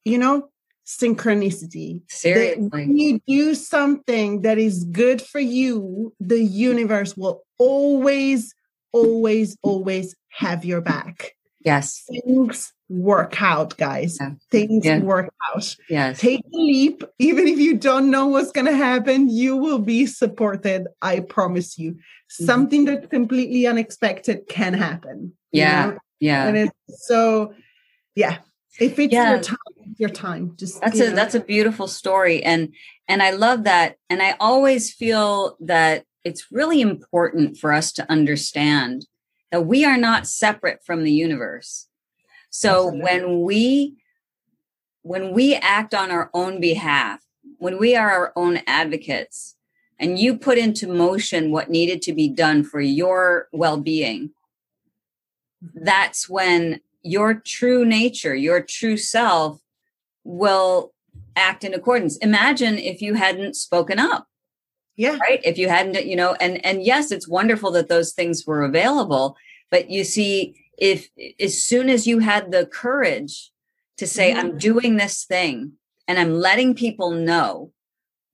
You 0.05 0.17
know, 0.19 0.49
synchronicity. 0.85 2.01
Seriously. 2.09 2.67
when 2.67 2.97
you 2.97 3.19
do 3.27 3.55
something 3.55 4.41
that 4.41 4.57
is 4.57 4.83
good 4.85 5.21
for 5.21 5.39
you, 5.39 6.13
the 6.19 6.41
universe 6.41 7.15
will 7.15 7.43
always, 7.57 8.53
always, 8.91 9.57
always 9.61 10.15
have 10.29 10.65
your 10.65 10.81
back. 10.81 11.35
Yes. 11.63 12.03
Things 12.09 12.73
work 12.89 13.41
out, 13.41 13.77
guys. 13.77 14.17
Yeah. 14.19 14.31
Things 14.51 14.85
yeah. 14.85 14.99
work 14.99 15.33
out. 15.49 15.75
Yes. 15.89 16.19
Take 16.19 16.41
a 16.41 16.57
leap. 16.57 17.03
Even 17.19 17.47
if 17.47 17.57
you 17.57 17.77
don't 17.77 18.11
know 18.11 18.27
what's 18.27 18.51
going 18.51 18.65
to 18.67 18.75
happen, 18.75 19.29
you 19.29 19.55
will 19.55 19.79
be 19.79 20.05
supported. 20.05 20.87
I 21.01 21.21
promise 21.21 21.77
you. 21.77 21.93
Mm-hmm. 21.93 22.45
Something 22.45 22.85
that's 22.85 23.07
completely 23.07 23.65
unexpected 23.65 24.47
can 24.49 24.73
happen. 24.73 25.33
Yeah. 25.51 25.91
know? 25.91 25.97
Yeah. 26.19 26.47
And 26.47 26.57
it's 26.57 27.05
so, 27.07 27.53
yeah, 28.15 28.39
if 28.79 28.97
it's 28.99 29.13
yeah. 29.13 29.31
your 29.31 29.41
time 29.41 29.57
your 29.97 30.09
time 30.09 30.53
just 30.57 30.81
that's 30.81 30.99
a 30.99 31.09
know. 31.09 31.15
that's 31.15 31.35
a 31.35 31.39
beautiful 31.39 31.87
story 31.87 32.43
and 32.43 32.73
and 33.07 33.21
i 33.21 33.29
love 33.29 33.63
that 33.63 33.97
and 34.09 34.21
i 34.21 34.35
always 34.39 34.91
feel 34.91 35.55
that 35.59 36.05
it's 36.23 36.51
really 36.51 36.81
important 36.81 37.57
for 37.57 37.71
us 37.71 37.91
to 37.91 38.09
understand 38.09 39.05
that 39.51 39.65
we 39.65 39.85
are 39.85 39.97
not 39.97 40.27
separate 40.27 40.83
from 40.83 41.03
the 41.03 41.11
universe 41.11 41.87
so 42.49 42.87
Absolutely. 42.87 43.01
when 43.01 43.41
we 43.41 43.95
when 45.03 45.33
we 45.33 45.55
act 45.55 45.93
on 45.93 46.11
our 46.11 46.29
own 46.33 46.59
behalf 46.59 47.21
when 47.59 47.77
we 47.77 47.95
are 47.95 48.09
our 48.09 48.33
own 48.35 48.61
advocates 48.65 49.55
and 49.99 50.17
you 50.17 50.37
put 50.37 50.57
into 50.57 50.87
motion 50.87 51.51
what 51.51 51.69
needed 51.69 52.01
to 52.01 52.13
be 52.13 52.27
done 52.27 52.63
for 52.63 52.81
your 52.81 53.47
well-being 53.51 54.31
mm-hmm. 55.63 55.83
that's 55.85 56.27
when 56.27 56.79
your 57.03 57.35
true 57.35 57.85
nature, 57.85 58.33
your 58.33 58.61
true 58.61 58.97
self 58.97 59.59
will 60.23 60.93
act 61.35 61.63
in 61.63 61.73
accordance. 61.73 62.17
Imagine 62.17 62.77
if 62.77 63.01
you 63.01 63.13
hadn't 63.13 63.55
spoken 63.55 63.99
up. 63.99 64.27
Yeah. 64.95 65.17
Right. 65.17 65.41
If 65.43 65.57
you 65.57 65.69
hadn't, 65.69 66.05
you 66.05 66.15
know, 66.15 66.35
and 66.39 66.63
and 66.65 66.83
yes, 66.83 67.11
it's 67.11 67.27
wonderful 67.27 67.71
that 67.71 67.89
those 67.89 68.13
things 68.13 68.45
were 68.45 68.63
available, 68.63 69.35
but 69.71 69.89
you 69.89 70.03
see, 70.03 70.55
if 70.77 71.09
as 71.39 71.63
soon 71.63 71.89
as 71.89 72.05
you 72.05 72.19
had 72.19 72.51
the 72.51 72.65
courage 72.65 73.51
to 73.97 74.05
say, 74.05 74.31
mm-hmm. 74.31 74.39
I'm 74.39 74.57
doing 74.57 74.97
this 74.97 75.25
thing 75.25 75.73
and 76.07 76.19
I'm 76.19 76.33
letting 76.33 76.75
people 76.75 77.11
know, 77.11 77.71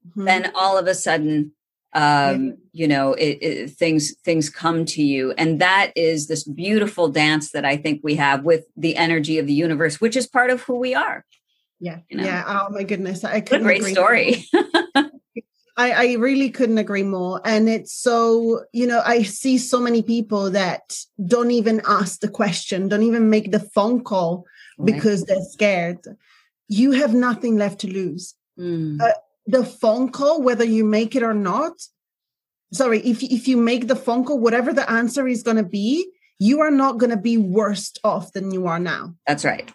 mm-hmm. 0.05 0.25
then 0.25 0.51
all 0.53 0.77
of 0.77 0.87
a 0.87 0.95
sudden, 0.95 1.53
um, 1.93 2.57
you 2.71 2.87
know, 2.87 3.13
it, 3.13 3.37
it, 3.41 3.71
things 3.71 4.15
things 4.23 4.49
come 4.49 4.85
to 4.85 5.03
you, 5.03 5.33
and 5.37 5.59
that 5.59 5.91
is 5.95 6.27
this 6.27 6.43
beautiful 6.43 7.09
dance 7.09 7.51
that 7.51 7.65
I 7.65 7.77
think 7.77 8.01
we 8.03 8.15
have 8.15 8.43
with 8.43 8.65
the 8.77 8.95
energy 8.95 9.39
of 9.39 9.47
the 9.47 9.53
universe, 9.53 9.99
which 9.99 10.15
is 10.15 10.27
part 10.27 10.51
of 10.51 10.61
who 10.61 10.75
we 10.75 10.93
are. 10.93 11.25
Yeah, 11.79 11.99
you 12.09 12.17
know? 12.17 12.25
yeah. 12.25 12.43
Oh 12.45 12.71
my 12.71 12.83
goodness, 12.83 13.23
I 13.23 13.41
could 13.41 13.63
great 13.63 13.83
story. 13.83 14.45
I, 15.79 15.91
I 15.91 16.13
really 16.15 16.49
couldn't 16.49 16.77
agree 16.77 17.03
more. 17.03 17.39
And 17.45 17.69
it's 17.69 17.93
so, 17.93 18.65
you 18.73 18.85
know, 18.85 19.01
I 19.05 19.23
see 19.23 19.57
so 19.57 19.79
many 19.79 20.01
people 20.03 20.51
that 20.51 20.97
don't 21.25 21.51
even 21.51 21.81
ask 21.87 22.19
the 22.19 22.27
question, 22.27 22.89
don't 22.89 23.03
even 23.03 23.29
make 23.29 23.51
the 23.51 23.61
phone 23.61 24.03
call 24.03 24.45
right. 24.77 24.93
because 24.93 25.23
they're 25.23 25.37
scared. 25.39 25.99
You 26.67 26.91
have 26.91 27.13
nothing 27.13 27.55
left 27.55 27.79
to 27.81 27.87
lose. 27.87 28.35
Mm. 28.59 28.99
Uh, 28.99 29.13
the 29.49 29.65
phone 29.65 30.11
call, 30.11 30.41
whether 30.41 30.63
you 30.63 30.83
make 30.83 31.15
it 31.15 31.23
or 31.23 31.33
not, 31.33 31.73
sorry, 32.71 32.99
if, 32.99 33.23
if 33.23 33.47
you 33.47 33.57
make 33.57 33.87
the 33.87 33.95
phone 33.95 34.25
call, 34.25 34.39
whatever 34.39 34.73
the 34.73 34.89
answer 34.89 35.27
is 35.27 35.43
going 35.43 35.57
to 35.57 35.63
be, 35.63 36.09
you 36.39 36.61
are 36.61 36.71
not 36.71 36.97
going 36.97 37.09
to 37.09 37.17
be 37.17 37.37
worse 37.37 37.93
off 38.03 38.31
than 38.33 38.51
you 38.51 38.67
are 38.67 38.79
now. 38.79 39.15
That's 39.27 39.43
right. 39.43 39.71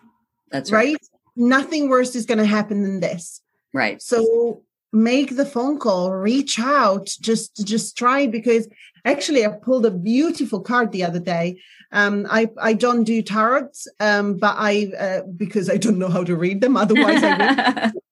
That's 0.51 0.71
right. 0.71 0.93
right? 0.93 0.97
Nothing 1.37 1.89
worse 1.89 2.15
is 2.15 2.27
going 2.27 2.39
to 2.39 2.47
happen 2.47 2.83
than 2.83 3.01
this. 3.01 3.41
Right. 3.73 4.01
So 4.01 4.63
make 4.95 5.37
the 5.37 5.45
phone 5.45 5.77
call 5.77 6.13
reach 6.13 6.61
out 6.61 7.07
just 7.21 7.67
just 7.67 7.99
try 7.99 8.29
because 8.29 8.69
actually 9.05 9.45
i 9.45 9.49
pulled 9.49 9.85
a 9.85 9.91
beautiful 9.91 10.61
card 10.61 10.93
the 10.93 11.03
other 11.03 11.19
day 11.19 11.61
um 11.91 12.25
i 12.31 12.49
i 12.63 12.73
don't 12.73 13.03
do 13.03 13.21
tarots 13.21 13.89
um 13.99 14.37
but 14.37 14.55
i 14.57 14.93
uh, 14.97 15.23
because 15.37 15.69
i 15.69 15.77
don't 15.77 15.99
know 15.99 16.09
how 16.09 16.23
to 16.23 16.37
read 16.37 16.61
them 16.61 16.77
otherwise 16.85 17.25
i 17.25 17.91
would 17.93 18.04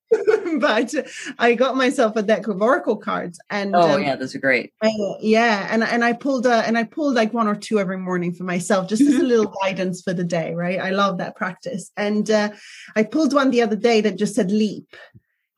but 0.63 0.95
I 1.37 1.55
got 1.55 1.75
myself 1.75 2.15
a 2.15 2.23
deck 2.23 2.47
of 2.47 2.61
oracle 2.61 2.95
cards, 2.95 3.37
and 3.49 3.75
oh 3.75 3.95
um, 3.95 4.01
yeah, 4.01 4.15
those 4.15 4.33
are 4.33 4.39
great. 4.39 4.73
I, 4.81 4.91
yeah, 5.19 5.67
and 5.69 5.83
and 5.83 6.05
I 6.05 6.13
pulled 6.13 6.45
a, 6.45 6.65
and 6.65 6.77
I 6.77 6.85
pulled 6.85 7.15
like 7.15 7.33
one 7.33 7.49
or 7.49 7.55
two 7.55 7.79
every 7.79 7.97
morning 7.97 8.33
for 8.33 8.45
myself, 8.45 8.87
just 8.87 9.01
as 9.01 9.15
a 9.15 9.23
little 9.23 9.53
guidance 9.61 10.01
for 10.01 10.13
the 10.13 10.23
day. 10.23 10.55
Right, 10.55 10.79
I 10.79 10.91
love 10.91 11.17
that 11.17 11.35
practice, 11.35 11.91
and 11.97 12.29
uh, 12.31 12.51
I 12.95 13.03
pulled 13.03 13.33
one 13.33 13.51
the 13.51 13.61
other 13.61 13.75
day 13.75 13.99
that 14.01 14.17
just 14.17 14.35
said 14.35 14.51
leap, 14.51 14.95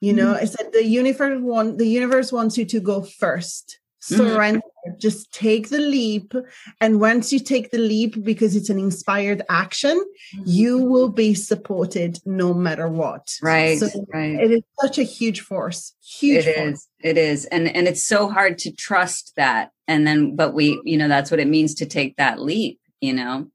you 0.01 0.13
know, 0.13 0.33
mm-hmm. 0.33 0.43
I 0.43 0.45
said 0.45 0.71
the 0.73 0.83
universe 0.85 1.39
want 1.41 1.77
the 1.77 1.87
universe 1.87 2.31
wants 2.31 2.57
you 2.57 2.65
to 2.65 2.79
go 2.79 3.01
first. 3.01 3.79
Mm-hmm. 4.05 4.15
Surrender. 4.15 4.59
Mm-hmm. 4.59 4.99
Just 4.99 5.31
take 5.33 5.69
the 5.69 5.79
leap. 5.79 6.33
And 6.79 6.99
once 6.99 7.33
you 7.33 7.39
take 7.39 7.71
the 7.71 7.79
leap, 7.79 8.23
because 8.23 8.55
it's 8.55 8.69
an 8.69 8.77
inspired 8.77 9.41
action, 9.49 9.97
mm-hmm. 9.97 10.43
you 10.45 10.77
will 10.77 11.09
be 11.09 11.33
supported 11.33 12.19
no 12.25 12.53
matter 12.53 12.87
what. 12.87 13.35
Right. 13.41 13.79
So 13.79 13.87
right. 14.13 14.39
It 14.39 14.51
is 14.51 14.61
such 14.79 14.99
a 14.99 15.03
huge 15.03 15.41
force. 15.41 15.93
Huge. 16.03 16.45
It 16.45 16.55
force. 16.55 16.73
is. 16.73 16.87
It 17.01 17.17
is. 17.17 17.45
And 17.45 17.67
and 17.75 17.87
it's 17.87 18.03
so 18.03 18.29
hard 18.29 18.57
to 18.59 18.71
trust 18.71 19.33
that. 19.37 19.71
And 19.87 20.05
then, 20.05 20.35
but 20.35 20.53
we, 20.53 20.79
you 20.83 20.97
know, 20.97 21.07
that's 21.07 21.31
what 21.31 21.39
it 21.39 21.47
means 21.47 21.75
to 21.75 21.85
take 21.85 22.17
that 22.17 22.39
leap, 22.39 22.79
you 23.01 23.13
know. 23.13 23.47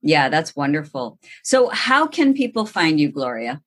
Yeah, 0.00 0.28
that's 0.28 0.54
wonderful. 0.54 1.18
So 1.42 1.68
how 1.70 2.06
can 2.06 2.32
people 2.32 2.66
find 2.66 3.00
you, 3.00 3.10
Gloria? 3.10 3.60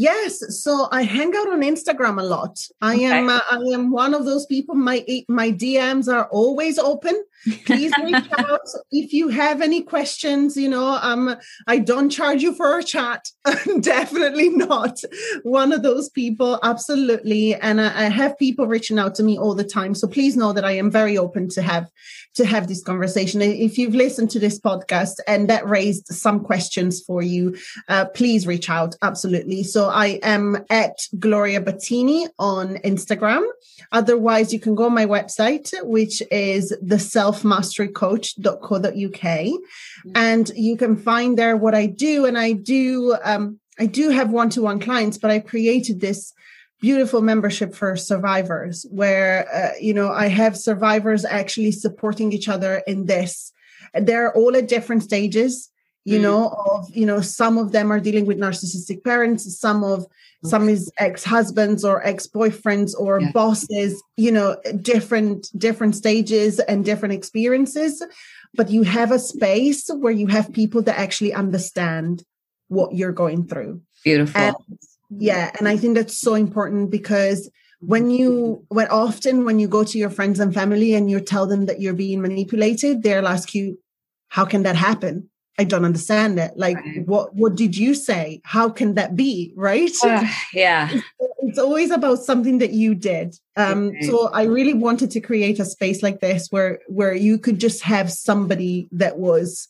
Yes, 0.00 0.62
so 0.64 0.88
I 0.90 1.02
hang 1.02 1.28
out 1.36 1.50
on 1.50 1.60
Instagram 1.60 2.18
a 2.18 2.24
lot. 2.24 2.58
I 2.80 2.94
okay. 2.94 3.04
am 3.04 3.28
uh, 3.28 3.40
I 3.50 3.58
am 3.74 3.90
one 3.90 4.14
of 4.14 4.24
those 4.24 4.46
people. 4.46 4.74
My 4.74 5.04
my 5.28 5.52
DMs 5.52 6.10
are 6.10 6.24
always 6.30 6.78
open. 6.78 7.22
Please 7.66 7.92
reach 8.02 8.24
out 8.38 8.66
if 8.90 9.12
you 9.12 9.28
have 9.28 9.60
any 9.60 9.82
questions. 9.82 10.56
You 10.56 10.70
know, 10.70 10.98
um, 11.02 11.36
I 11.66 11.80
don't 11.80 12.08
charge 12.08 12.40
you 12.40 12.54
for 12.54 12.78
a 12.78 12.82
chat. 12.82 13.28
Definitely 13.80 14.48
not 14.48 15.02
one 15.42 15.70
of 15.70 15.82
those 15.82 16.08
people. 16.08 16.58
Absolutely, 16.62 17.54
and 17.56 17.78
I, 17.78 18.06
I 18.06 18.08
have 18.08 18.38
people 18.38 18.66
reaching 18.66 18.98
out 18.98 19.14
to 19.16 19.22
me 19.22 19.36
all 19.38 19.54
the 19.54 19.64
time. 19.64 19.94
So 19.94 20.08
please 20.08 20.34
know 20.34 20.54
that 20.54 20.64
I 20.64 20.72
am 20.72 20.90
very 20.90 21.18
open 21.18 21.50
to 21.50 21.60
have 21.60 21.90
to 22.36 22.46
have 22.46 22.68
this 22.68 22.82
conversation. 22.82 23.42
If 23.42 23.76
you've 23.76 23.94
listened 23.94 24.30
to 24.30 24.38
this 24.38 24.58
podcast 24.58 25.16
and 25.26 25.48
that 25.50 25.68
raised 25.68 26.06
some 26.06 26.40
questions 26.40 27.00
for 27.00 27.22
you, 27.22 27.56
uh, 27.88 28.06
please 28.14 28.46
reach 28.46 28.70
out. 28.70 28.94
Absolutely. 29.02 29.62
So 29.62 29.89
I 29.90 30.18
am 30.22 30.64
at 30.70 30.98
Gloria 31.18 31.60
Battini 31.60 32.28
on 32.38 32.76
Instagram. 32.76 33.46
Otherwise, 33.92 34.52
you 34.52 34.60
can 34.60 34.74
go 34.74 34.86
on 34.86 34.94
my 34.94 35.06
website, 35.06 35.72
which 35.84 36.22
is 36.30 36.70
the 36.80 36.96
selfmasterycoach.co.uk. 36.96 38.92
Mm-hmm. 38.92 40.10
And 40.14 40.50
you 40.54 40.76
can 40.76 40.96
find 40.96 41.38
there 41.38 41.56
what 41.56 41.74
I 41.74 41.86
do. 41.86 42.26
And 42.26 42.38
I 42.38 42.52
do, 42.52 43.16
um, 43.24 43.58
I 43.78 43.86
do 43.86 44.10
have 44.10 44.30
one-to-one 44.30 44.80
clients, 44.80 45.18
but 45.18 45.30
I 45.30 45.40
created 45.40 46.00
this 46.00 46.32
beautiful 46.80 47.20
membership 47.20 47.74
for 47.74 47.94
survivors 47.96 48.86
where 48.90 49.46
uh, 49.54 49.72
you 49.78 49.92
know 49.92 50.10
i 50.10 50.28
have 50.28 50.56
survivors 50.56 51.24
actually 51.26 51.70
supporting 51.70 52.32
each 52.32 52.48
other 52.48 52.82
in 52.86 53.04
this 53.06 53.52
they're 53.94 54.34
all 54.34 54.56
at 54.56 54.66
different 54.66 55.02
stages 55.02 55.69
you 56.04 56.18
mm. 56.18 56.22
know 56.22 56.48
of 56.48 56.88
you 56.94 57.04
know 57.04 57.20
some 57.20 57.58
of 57.58 57.72
them 57.72 57.92
are 57.92 58.00
dealing 58.00 58.26
with 58.26 58.38
narcissistic 58.38 59.04
parents 59.04 59.58
some 59.58 59.84
of 59.84 60.00
okay. 60.00 60.08
some 60.44 60.68
is 60.68 60.90
ex-husbands 60.98 61.84
or 61.84 62.04
ex-boyfriends 62.06 62.94
or 62.98 63.20
yeah. 63.20 63.30
bosses 63.32 64.02
you 64.16 64.32
know 64.32 64.56
different 64.80 65.48
different 65.58 65.94
stages 65.94 66.58
and 66.60 66.84
different 66.84 67.14
experiences 67.14 68.02
but 68.54 68.70
you 68.70 68.82
have 68.82 69.12
a 69.12 69.18
space 69.18 69.88
where 69.88 70.12
you 70.12 70.26
have 70.26 70.52
people 70.52 70.82
that 70.82 70.98
actually 70.98 71.32
understand 71.32 72.24
what 72.68 72.94
you're 72.94 73.12
going 73.12 73.46
through 73.46 73.80
beautiful 74.04 74.40
and 74.40 74.56
yeah 75.10 75.50
and 75.58 75.68
i 75.68 75.76
think 75.76 75.94
that's 75.94 76.18
so 76.18 76.34
important 76.34 76.90
because 76.90 77.50
when 77.80 78.10
you 78.10 78.64
when 78.68 78.86
often 78.88 79.44
when 79.44 79.58
you 79.58 79.66
go 79.66 79.82
to 79.82 79.98
your 79.98 80.10
friends 80.10 80.38
and 80.38 80.52
family 80.52 80.94
and 80.94 81.10
you 81.10 81.18
tell 81.18 81.46
them 81.46 81.66
that 81.66 81.80
you're 81.80 81.94
being 81.94 82.20
manipulated 82.20 83.02
they'll 83.02 83.26
ask 83.26 83.54
you 83.54 83.78
how 84.28 84.44
can 84.44 84.62
that 84.62 84.76
happen 84.76 85.29
i 85.58 85.64
don't 85.64 85.84
understand 85.84 86.38
it. 86.38 86.52
Like 86.56 86.76
right. 86.76 87.06
what 87.06 87.34
what 87.34 87.54
did 87.54 87.76
you 87.76 87.94
say? 87.94 88.40
How 88.44 88.68
can 88.68 88.94
that 88.94 89.16
be? 89.16 89.52
Right? 89.56 89.92
Uh, 90.02 90.26
yeah. 90.52 90.90
It's, 91.42 91.58
always 91.58 91.90
about 91.90 92.20
something 92.20 92.58
that 92.58 92.70
you 92.70 92.94
did. 92.94 93.36
Um 93.56 93.88
okay. 93.88 94.02
so 94.02 94.28
i 94.32 94.44
really 94.44 94.74
wanted 94.74 95.10
to 95.12 95.20
create 95.20 95.58
a 95.58 95.64
space 95.64 96.02
like 96.02 96.20
this 96.20 96.48
where 96.50 96.80
where 96.86 97.14
you 97.14 97.38
could 97.38 97.58
just 97.58 97.82
have 97.82 98.10
somebody 98.10 98.88
that 98.92 99.18
was 99.18 99.68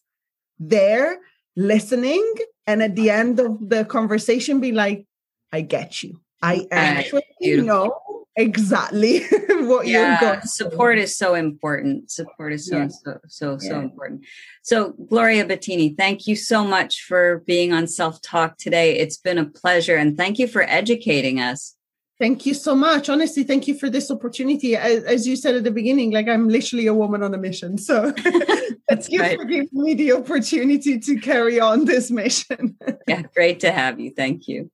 there 0.59 1.19
listening 1.57 2.35
and 2.66 2.83
at 2.83 2.95
the 2.95 3.11
end 3.11 3.40
of 3.40 3.69
the 3.69 3.85
conversation 3.85 4.61
be 4.61 4.73
like 4.73 5.07
I 5.53 5.62
get 5.62 6.03
you. 6.03 6.21
I 6.43 6.66
actually 6.71 7.23
know 7.40 7.93
exactly 8.37 9.25
what 9.49 9.87
yeah, 9.87 10.21
you're 10.21 10.33
going. 10.33 10.47
Support 10.47 10.99
is 10.99 11.16
so 11.16 11.35
important. 11.35 12.11
Support 12.11 12.53
is 12.53 12.66
so 12.66 12.79
yeah. 12.79 12.88
so 12.88 13.19
so 13.29 13.51
yeah. 13.53 13.69
so 13.69 13.81
important. 13.81 14.25
So 14.62 14.93
Gloria 15.09 15.45
Battini, 15.45 15.97
thank 15.97 16.27
you 16.27 16.37
so 16.37 16.64
much 16.64 17.03
for 17.03 17.43
being 17.47 17.73
on 17.73 17.87
Self 17.87 18.21
Talk 18.23 18.59
today. 18.59 18.99
It's 18.99 19.16
been 19.16 19.38
a 19.38 19.47
pleasure, 19.47 19.97
and 19.97 20.16
thank 20.16 20.38
you 20.38 20.47
for 20.47 20.62
educating 20.62 21.40
us. 21.40 21.77
Thank 22.21 22.45
you 22.45 22.53
so 22.53 22.75
much. 22.75 23.09
Honestly, 23.09 23.45
thank 23.45 23.66
you 23.66 23.79
for 23.79 23.88
this 23.88 24.11
opportunity. 24.11 24.77
As, 24.77 25.05
as 25.05 25.27
you 25.27 25.37
said 25.37 25.55
at 25.55 25.64
the 25.64 25.71
beginning, 25.71 26.11
like 26.11 26.29
I'm 26.29 26.51
literally 26.51 26.87
a 26.87 26.93
woman 26.93 27.23
on 27.23 27.33
a 27.33 27.38
mission. 27.38 27.79
So 27.79 28.12
thank 28.90 29.09
you 29.09 29.21
right. 29.21 29.38
for 29.38 29.47
giving 29.47 29.69
me 29.73 29.95
the 29.95 30.12
opportunity 30.12 30.99
to 30.99 31.19
carry 31.19 31.59
on 31.59 31.87
this 31.87 32.11
mission. 32.11 32.77
yeah, 33.09 33.23
great 33.35 33.61
to 33.61 33.73
have 33.73 33.99
you. 33.99 34.12
Thank 34.14 34.49
you. 34.49 34.71